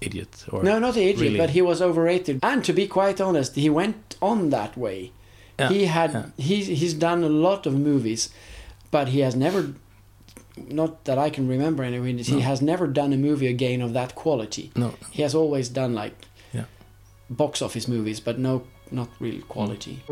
idiot 0.00 0.44
or 0.50 0.62
no, 0.64 0.78
not 0.78 0.94
the 0.94 1.02
idiot, 1.02 1.20
really- 1.20 1.38
but 1.38 1.50
he 1.50 1.62
was 1.62 1.80
overrated. 1.80 2.38
And 2.42 2.64
to 2.64 2.72
be 2.72 2.86
quite 2.86 3.20
honest, 3.20 3.54
he 3.54 3.70
went 3.70 4.16
on 4.20 4.50
that 4.50 4.76
way. 4.76 5.12
Yeah, 5.58 5.68
he 5.68 5.84
had 5.86 6.12
yeah. 6.12 6.24
he's 6.38 6.66
he's 6.66 6.94
done 6.94 7.22
a 7.24 7.28
lot 7.28 7.66
of 7.66 7.74
movies, 7.74 8.30
but 8.90 9.08
he 9.08 9.20
has 9.20 9.34
never, 9.36 9.74
not 10.56 11.04
that 11.04 11.18
I 11.18 11.30
can 11.30 11.46
remember 11.48 11.82
anyway. 11.84 12.16
He 12.22 12.34
No. 12.36 12.40
has 12.40 12.60
never 12.62 12.86
done 12.86 13.12
a 13.12 13.16
movie 13.16 13.46
again 13.46 13.82
of 13.82 13.92
that 13.92 14.14
quality. 14.14 14.70
No. 14.74 14.94
He 15.10 15.22
has 15.22 15.34
always 15.34 15.68
done 15.68 15.94
like 15.94 16.14
Yeah. 16.52 16.64
box 17.30 17.62
office 17.62 17.86
movies, 17.86 18.18
but 18.20 18.38
no, 18.38 18.62
not 18.92 19.08
real 19.20 19.42
quality. 19.42 20.02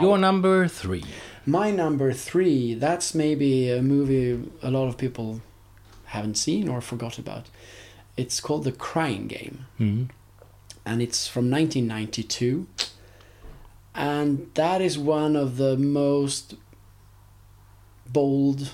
Your 0.00 0.18
number 0.18 0.68
three. 0.68 1.04
My 1.46 1.70
number 1.70 2.12
three, 2.12 2.74
that's 2.74 3.14
maybe 3.14 3.70
a 3.70 3.82
movie 3.82 4.50
a 4.62 4.70
lot 4.70 4.88
of 4.88 4.96
people 4.98 5.40
haven't 6.06 6.36
seen 6.36 6.68
or 6.68 6.80
forgot 6.80 7.18
about. 7.18 7.46
It's 8.16 8.40
called 8.40 8.64
The 8.64 8.72
Crying 8.72 9.26
Game, 9.26 9.66
Mm. 9.80 10.10
and 10.84 11.00
it's 11.02 11.26
from 11.28 11.48
1992. 11.50 12.66
And 13.94 14.50
that 14.54 14.80
is 14.80 14.98
one 14.98 15.36
of 15.36 15.56
the 15.56 15.76
most 15.76 16.54
bold, 18.06 18.70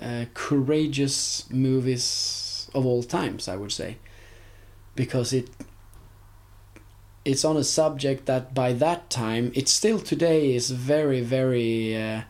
uh, 0.00 0.26
courageous 0.34 1.48
movies 1.50 2.68
of 2.74 2.84
all 2.86 3.02
times, 3.02 3.48
I 3.48 3.56
would 3.56 3.72
say, 3.72 3.96
because 4.94 5.32
it 5.32 5.48
it's 7.30 7.44
on 7.44 7.56
a 7.56 7.64
subject 7.64 8.20
that 8.26 8.44
by 8.54 8.70
that 8.84 9.00
time 9.10 9.44
it 9.54 9.66
still 9.68 9.98
today 10.12 10.54
is 10.58 10.70
very 10.70 11.20
very 11.36 11.96
uh, 11.96 12.20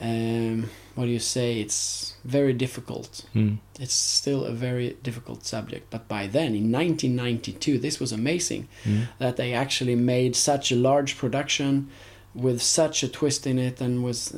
um, 0.00 0.70
what 0.94 1.04
do 1.06 1.12
you 1.12 1.18
say? 1.36 1.60
It's 1.60 2.14
very 2.24 2.52
difficult. 2.52 3.24
Mm. 3.34 3.58
it's 3.78 3.94
still 3.94 4.44
a 4.44 4.52
very 4.52 4.96
difficult 5.02 5.44
subject. 5.46 5.84
But 5.90 6.08
by 6.08 6.26
then 6.26 6.54
in 6.60 6.70
1992 6.72 7.78
this 7.78 8.00
was 8.00 8.12
amazing 8.12 8.68
Mm. 8.84 9.08
that 9.18 9.36
they 9.36 9.52
actually 9.54 9.94
made 9.96 10.32
such 10.36 10.72
a 10.72 10.76
large 10.76 11.12
production 11.16 11.88
with 12.34 12.60
such 12.62 13.02
a 13.02 13.08
twist 13.08 13.46
in 13.46 13.58
it 13.58 13.80
and 13.80 14.02
was 14.04 14.34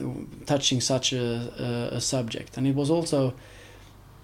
touching 0.46 0.80
such 0.80 1.12
a, 1.12 1.26
a, 1.92 1.96
a 1.96 2.00
subject. 2.00 2.56
And 2.56 2.66
it 2.66 2.74
was 2.74 2.90
also 2.90 3.34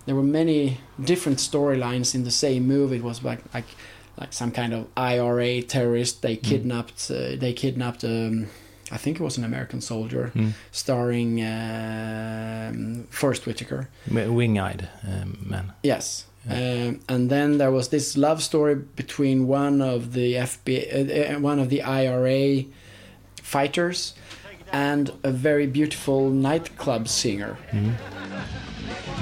there 0.07 0.15
were 0.15 0.31
many 0.43 0.79
different 1.13 1.39
storylines 1.39 2.15
in 2.15 2.25
the 2.25 2.31
same 2.31 2.67
movie. 2.67 2.97
It 2.97 3.05
was 3.05 3.23
like 3.23 3.43
like 3.55 3.69
like 4.21 4.33
some 4.33 4.51
kind 4.51 4.73
of 4.75 4.87
IRA 4.97 5.63
terrorist 5.63 6.23
they 6.23 6.37
kidnapped 6.37 7.11
uh, 7.11 7.37
they 7.37 7.53
kidnapped 7.53 8.05
um, 8.05 8.47
I 8.91 8.97
think 8.97 9.21
it 9.21 9.23
was 9.23 9.37
an 9.39 9.45
American 9.45 9.81
soldier 9.81 10.33
Mm. 10.35 10.53
starring 10.73 11.41
um, 11.43 13.07
Forest 13.11 13.47
Whitaker 13.47 13.89
Wing-eyed 14.11 14.89
um, 15.07 15.39
man. 15.47 15.73
Yes. 15.83 16.25
Um, 16.49 17.01
and 17.09 17.29
then 17.31 17.59
there 17.59 17.71
was 17.71 17.89
this 17.89 18.17
love 18.17 18.43
story 18.43 18.75
between 18.75 19.47
one 19.47 19.83
of 19.83 20.15
the 20.15 20.35
FBI, 20.35 21.33
uh, 21.33 21.37
uh, 21.37 21.41
one 21.41 21.59
of 21.59 21.69
the 21.69 21.83
IRA 21.83 22.65
fighters, 23.43 24.15
and 24.73 25.13
a 25.23 25.31
very 25.31 25.67
beautiful 25.67 26.31
nightclub 26.31 27.07
singer. 27.09 27.59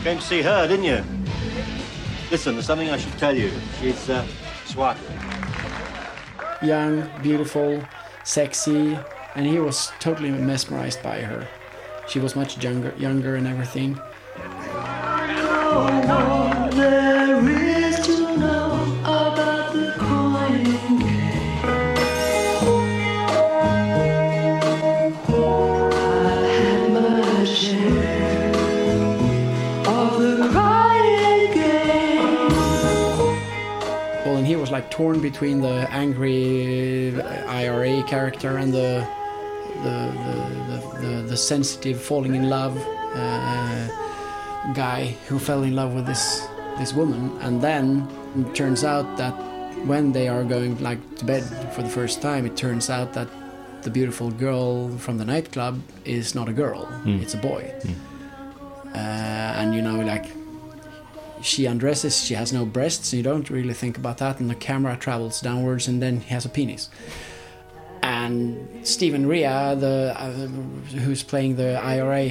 Came 0.05 0.19
to 0.19 0.23
see 0.25 0.43
her, 0.43 0.69
didn't 0.69 0.85
you? 0.85 1.03
Listen, 2.31 2.55
there's 2.55 2.67
something 2.67 2.91
I 2.91 2.97
should 2.99 3.19
tell 3.19 3.37
you. 3.37 3.51
She's 3.81 4.09
uh, 4.09 4.25
swat. 4.77 4.99
Young, 6.63 7.09
beautiful, 7.23 7.83
sexy, 8.25 8.99
and 9.35 9.47
he 9.47 9.59
was 9.59 9.91
totally 10.01 10.31
mesmerized 10.31 11.03
by 11.03 11.21
her. 11.21 11.49
She 12.09 12.19
was 12.19 12.37
much 12.37 12.63
younger, 12.63 12.93
younger 12.99 13.37
and 13.37 13.47
everything. 13.47 13.99
Was 34.67 34.73
like 34.73 34.91
torn 34.91 35.21
between 35.21 35.61
the 35.61 35.87
angry 35.93 37.21
IRA 37.63 38.03
character 38.03 38.57
and 38.57 38.73
the 38.73 39.07
the 39.85 39.97
the, 40.27 40.37
the, 40.69 40.79
the, 41.03 41.23
the 41.31 41.37
sensitive 41.37 42.01
falling 42.01 42.35
in 42.35 42.51
love 42.51 42.77
uh, 43.15 43.87
guy 44.75 45.15
who 45.29 45.39
fell 45.39 45.63
in 45.63 45.77
love 45.77 45.95
with 45.95 46.07
this 46.07 46.49
this 46.79 46.93
woman, 46.93 47.31
and 47.43 47.63
then 47.63 48.09
it 48.37 48.55
turns 48.57 48.83
out 48.83 49.17
that 49.17 49.35
when 49.87 50.13
they 50.13 50.27
are 50.27 50.43
going 50.43 50.83
like 50.83 51.01
to 51.19 51.25
bed 51.25 51.45
for 51.73 51.83
the 51.83 51.89
first 51.89 52.21
time, 52.21 52.45
it 52.45 52.57
turns 52.57 52.91
out 52.91 53.13
that 53.13 53.29
the 53.83 53.91
beautiful 53.91 54.33
girl 54.33 54.91
from 54.99 55.17
the 55.17 55.25
nightclub 55.25 55.81
is 56.05 56.35
not 56.35 56.49
a 56.49 56.53
girl; 56.53 56.89
it's 57.23 57.35
a 57.35 57.39
boy. 57.39 57.63
Uh, 58.95 59.61
and 59.61 59.75
you 59.77 59.83
know, 59.83 60.01
like 60.01 60.27
she 61.43 61.67
undresses, 61.67 62.25
she 62.25 62.35
has 62.35 62.53
no 62.53 62.65
breasts, 62.65 63.13
you 63.13 63.23
don't 63.23 63.49
really 63.51 63.75
think 63.75 63.99
about 63.99 64.19
that, 64.19 64.41
and 64.41 64.49
the 64.49 64.55
camera 64.55 64.97
travels 64.97 65.41
downwards, 65.41 65.89
and 65.89 66.03
then 66.03 66.21
he 66.21 66.31
has 66.31 66.45
a 66.45 66.49
penis. 66.49 66.89
And 68.03 68.87
Stephen 68.87 69.27
Rea, 69.27 69.75
the 69.75 70.15
uh, 70.17 70.31
who's 70.99 71.23
playing 71.23 71.57
the 71.57 71.77
IRA 71.81 72.31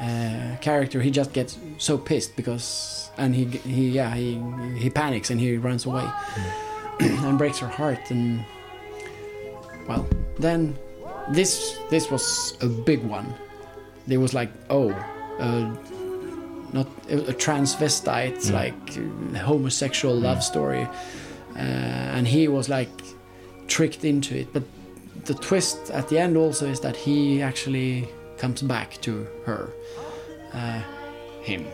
uh, 0.00 0.56
character, 0.60 1.00
he 1.00 1.10
just 1.10 1.32
gets 1.32 1.58
so 1.78 1.96
pissed 1.96 2.36
because, 2.36 3.10
and 3.16 3.34
he 3.34 3.46
he 3.46 3.88
yeah 3.88 4.14
he 4.14 4.40
he 4.76 4.90
panics 4.90 5.30
and 5.30 5.40
he 5.40 5.56
runs 5.56 5.86
away, 5.86 6.06
and 7.00 7.38
breaks 7.38 7.58
her 7.58 7.68
heart, 7.68 8.10
and 8.10 8.44
well 9.88 10.06
then 10.38 10.76
this 11.30 11.78
this 11.90 12.10
was 12.10 12.58
a 12.60 12.68
big 12.68 13.02
one. 13.02 13.34
There 14.06 14.20
was 14.20 14.34
like 14.34 14.50
oh. 14.68 14.90
Uh, 15.38 15.74
not 16.72 16.86
a, 17.08 17.32
transvestite 17.32 18.52
like 18.52 18.74
uh, 18.98 19.44
homosexual 19.44 20.14
love 20.14 20.42
story. 20.42 20.88
Uh, 21.56 22.16
and 22.16 22.26
he 22.26 22.48
was 22.48 22.68
like 22.68 22.90
tricked 23.66 24.04
into 24.04 24.36
it. 24.36 24.52
But 24.52 24.62
the 25.24 25.34
twist 25.34 25.90
at 25.90 26.08
the 26.08 26.18
end 26.18 26.36
also 26.36 26.66
is 26.66 26.80
that 26.80 26.96
he 26.96 27.42
actually 27.42 28.08
comes 28.38 28.62
back 28.62 29.00
to 29.02 29.26
her 29.44 29.70
uh, 30.54 30.82
him. 31.42 31.66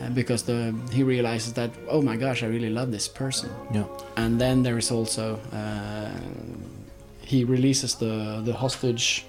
Uh, 0.00 0.10
because 0.10 0.42
the 0.42 0.74
he 0.90 1.04
realizes 1.04 1.52
that 1.52 1.70
oh 1.88 2.02
my 2.02 2.16
gosh 2.16 2.42
I 2.42 2.46
really 2.46 2.70
love 2.70 2.90
this 2.90 3.06
person. 3.06 3.50
Yeah. 3.72 3.84
and 4.16 4.40
then 4.40 4.62
there 4.62 4.76
is 4.76 4.90
also 4.90 5.38
uh, 5.52 6.10
he 7.20 7.44
releases 7.44 7.94
the 7.94 8.42
the 8.44 8.52
hostage 8.52 9.24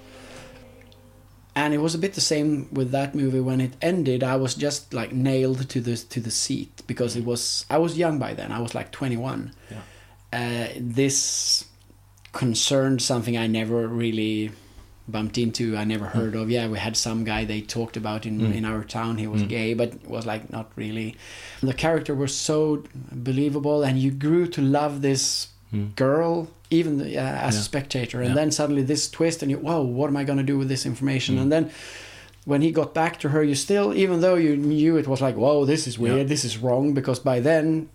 and 1.55 1.73
it 1.73 1.77
was 1.77 1.95
a 1.95 1.97
bit 1.97 2.13
the 2.13 2.21
same 2.21 2.67
with 2.71 2.91
that 2.91 3.15
movie. 3.15 3.39
When 3.39 3.61
it 3.61 3.73
ended 3.81 4.23
i 4.23 4.35
was 4.35 4.55
just 4.55 4.93
like 4.93 5.13
nailed 5.13 5.69
to 5.69 5.79
the 5.79 5.95
to 5.95 6.19
the 6.19 6.31
seat 6.31 6.83
because 6.87 7.15
it 7.15 7.23
mm. 7.23 7.27
was 7.27 7.65
i 7.69 7.77
was 7.77 7.97
young 7.97 8.19
by 8.19 8.33
then. 8.33 8.51
I 8.51 8.59
was 8.59 8.75
like 8.75 8.91
21 8.91 9.53
Yeah. 9.71 9.81
uh, 10.33 10.67
this 10.79 11.65
concerned 12.33 13.01
something 13.01 13.37
i 13.37 13.47
never 13.47 13.87
really 13.87 14.51
bumped 15.07 15.37
into 15.37 15.77
i 15.77 15.85
never 15.85 16.05
mm. 16.05 16.11
heard 16.11 16.35
of. 16.35 16.49
Yeah 16.49 16.67
we 16.67 16.77
had 16.77 16.97
some 16.97 17.23
guy 17.23 17.45
they 17.45 17.61
talked 17.61 17.95
about 17.95 18.25
in, 18.25 18.39
mm. 18.39 18.53
in 18.53 18.65
our 18.65 18.83
town. 18.83 19.17
He 19.17 19.27
was 19.27 19.43
gay 19.43 19.73
but 19.73 19.93
it 19.93 20.07
was 20.07 20.25
like 20.25 20.51
not 20.51 20.71
really. 20.75 21.15
The 21.61 21.73
character 21.73 22.13
was 22.13 22.35
so 22.35 22.83
believable 23.11 23.83
and 23.83 23.97
you 23.97 24.11
grew 24.11 24.47
to 24.47 24.61
love 24.61 25.01
this 25.01 25.47
girl 25.95 26.47
even 26.69 27.01
uh, 27.01 27.47
as 27.47 27.58
a 27.58 27.62
spectator. 27.62 28.19
And 28.21 28.30
Yeah. 28.30 28.36
then 28.36 28.51
suddenly 28.51 28.82
this 28.84 29.10
twist 29.10 29.41
and 29.43 29.51
you 29.51 29.58
whoa 29.58 29.82
what 29.84 30.08
am 30.08 30.17
i 30.17 30.23
going 30.23 30.38
to 30.45 30.51
do 30.54 30.58
with 30.58 30.67
this 30.69 30.86
information? 30.86 31.38
And 31.38 31.51
then 31.51 31.69
when 32.45 32.62
he 32.62 32.71
got 32.71 32.93
back 32.93 33.19
to 33.19 33.30
her 33.30 33.43
you 33.43 33.56
still 33.56 33.93
even 33.93 34.21
though 34.21 34.36
you 34.36 34.56
knew 34.56 34.97
it 34.97 35.08
was 35.08 35.19
like 35.21 35.36
whoa 35.36 35.65
this 35.65 35.86
is 35.88 35.97
weird 35.99 36.17
Yeah. 36.17 36.23
this 36.28 36.43
is 36.45 36.58
wrong 36.58 36.93
because 36.93 37.19
by 37.19 37.39
then 37.41 37.89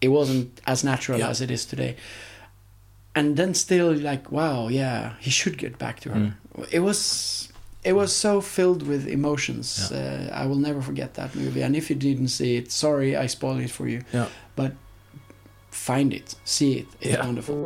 it 0.00 0.08
wasn't 0.08 0.60
as 0.66 0.82
natural 0.84 1.18
Yeah. 1.18 1.30
as 1.30 1.40
it 1.40 1.50
is 1.50 1.64
today. 1.66 1.96
And 3.14 3.36
then 3.36 3.54
still 3.54 3.92
like 3.92 4.30
wow 4.32 4.68
yeah 4.68 5.14
he 5.20 5.30
should 5.30 5.56
get 5.58 5.78
back 5.78 6.00
to 6.00 6.08
her. 6.10 6.34
It 6.70 6.80
was 6.80 7.48
it 7.84 7.92
was 7.94 8.16
so 8.16 8.40
filled 8.40 8.82
with 8.88 9.06
emotions 9.06 9.92
uh, 9.92 10.30
i 10.42 10.46
will 10.46 10.60
never 10.68 10.80
forget 10.82 11.14
that 11.14 11.34
movie. 11.34 11.62
And 11.62 11.76
if 11.76 11.90
you 11.90 11.96
didn't 11.96 12.28
see 12.28 12.56
it 12.56 12.72
sorry 12.72 13.16
i 13.16 13.26
spoiled 13.28 13.60
it 13.60 13.70
for 13.70 13.86
you. 13.88 14.00
Yeah. 14.12 14.26
but 14.56 14.72
find 15.74 16.12
it 16.14 16.34
see 16.44 16.72
it 16.78 16.86
it's 17.00 17.10
Yeah. 17.10 17.26
wonderful 17.26 17.56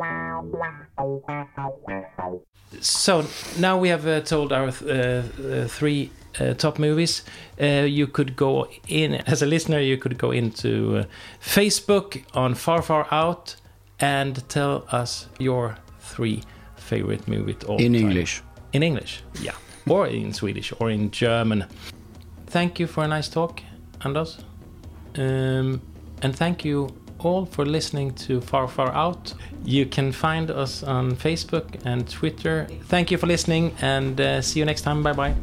So 2.81 3.25
now 3.59 3.79
we 3.79 3.89
have 3.89 4.07
uh, 4.07 4.21
told 4.21 4.53
our 4.53 4.71
th- 4.71 4.83
uh, 4.91 5.23
uh, 5.43 5.69
three 5.69 6.11
uh, 6.41 6.55
top 6.55 6.79
movies. 6.79 7.25
Uh, 7.61 7.87
you 7.87 8.07
could 8.07 8.37
go 8.37 8.67
in 8.87 9.15
as 9.27 9.43
a 9.43 9.47
listener. 9.47 9.81
You 9.81 9.97
could 9.97 10.19
go 10.19 10.31
into 10.33 10.99
uh, 10.99 11.05
Facebook 11.41 12.23
on 12.35 12.55
Far 12.55 12.83
Far 12.83 13.07
Out 13.11 13.57
and 14.01 14.47
tell 14.49 14.85
us 14.93 15.29
your 15.39 15.77
three 16.01 16.43
favorite 16.77 17.27
movies. 17.27 17.57
All 17.67 17.79
in 17.81 17.93
time. 17.93 18.03
english 18.03 18.43
In 18.73 18.83
English, 18.83 19.23
yeah, 19.43 19.55
or 19.87 20.07
in 20.07 20.33
Swedish 20.33 20.73
or 20.79 20.91
in 20.91 21.11
German. 21.11 21.65
Thank 22.51 22.79
you 22.81 22.87
for 22.87 23.05
a 23.05 23.09
nice 23.09 23.31
talk, 23.31 23.63
Anders. 24.05 24.39
Um, 25.17 25.81
and 26.23 26.37
thank 26.37 26.65
you 26.65 26.89
all 27.19 27.47
for 27.47 27.65
listening 27.67 28.15
to 28.15 28.41
Far 28.41 28.69
Far 28.69 28.93
Out. 28.93 29.35
You 29.65 29.87
can 29.87 30.13
find 30.13 30.51
us 30.51 30.83
on 30.83 31.17
Facebook 31.17 31.81
and 31.85 32.09
Twitter. 32.09 32.67
Thank 32.85 33.11
you 33.11 33.19
for 33.19 33.27
listening 33.27 33.75
and 33.81 34.21
uh, 34.21 34.43
see 34.43 34.61
you 34.61 34.65
next 34.65 34.83
time. 34.83 35.03
Bye 35.03 35.13
bye. 35.13 35.35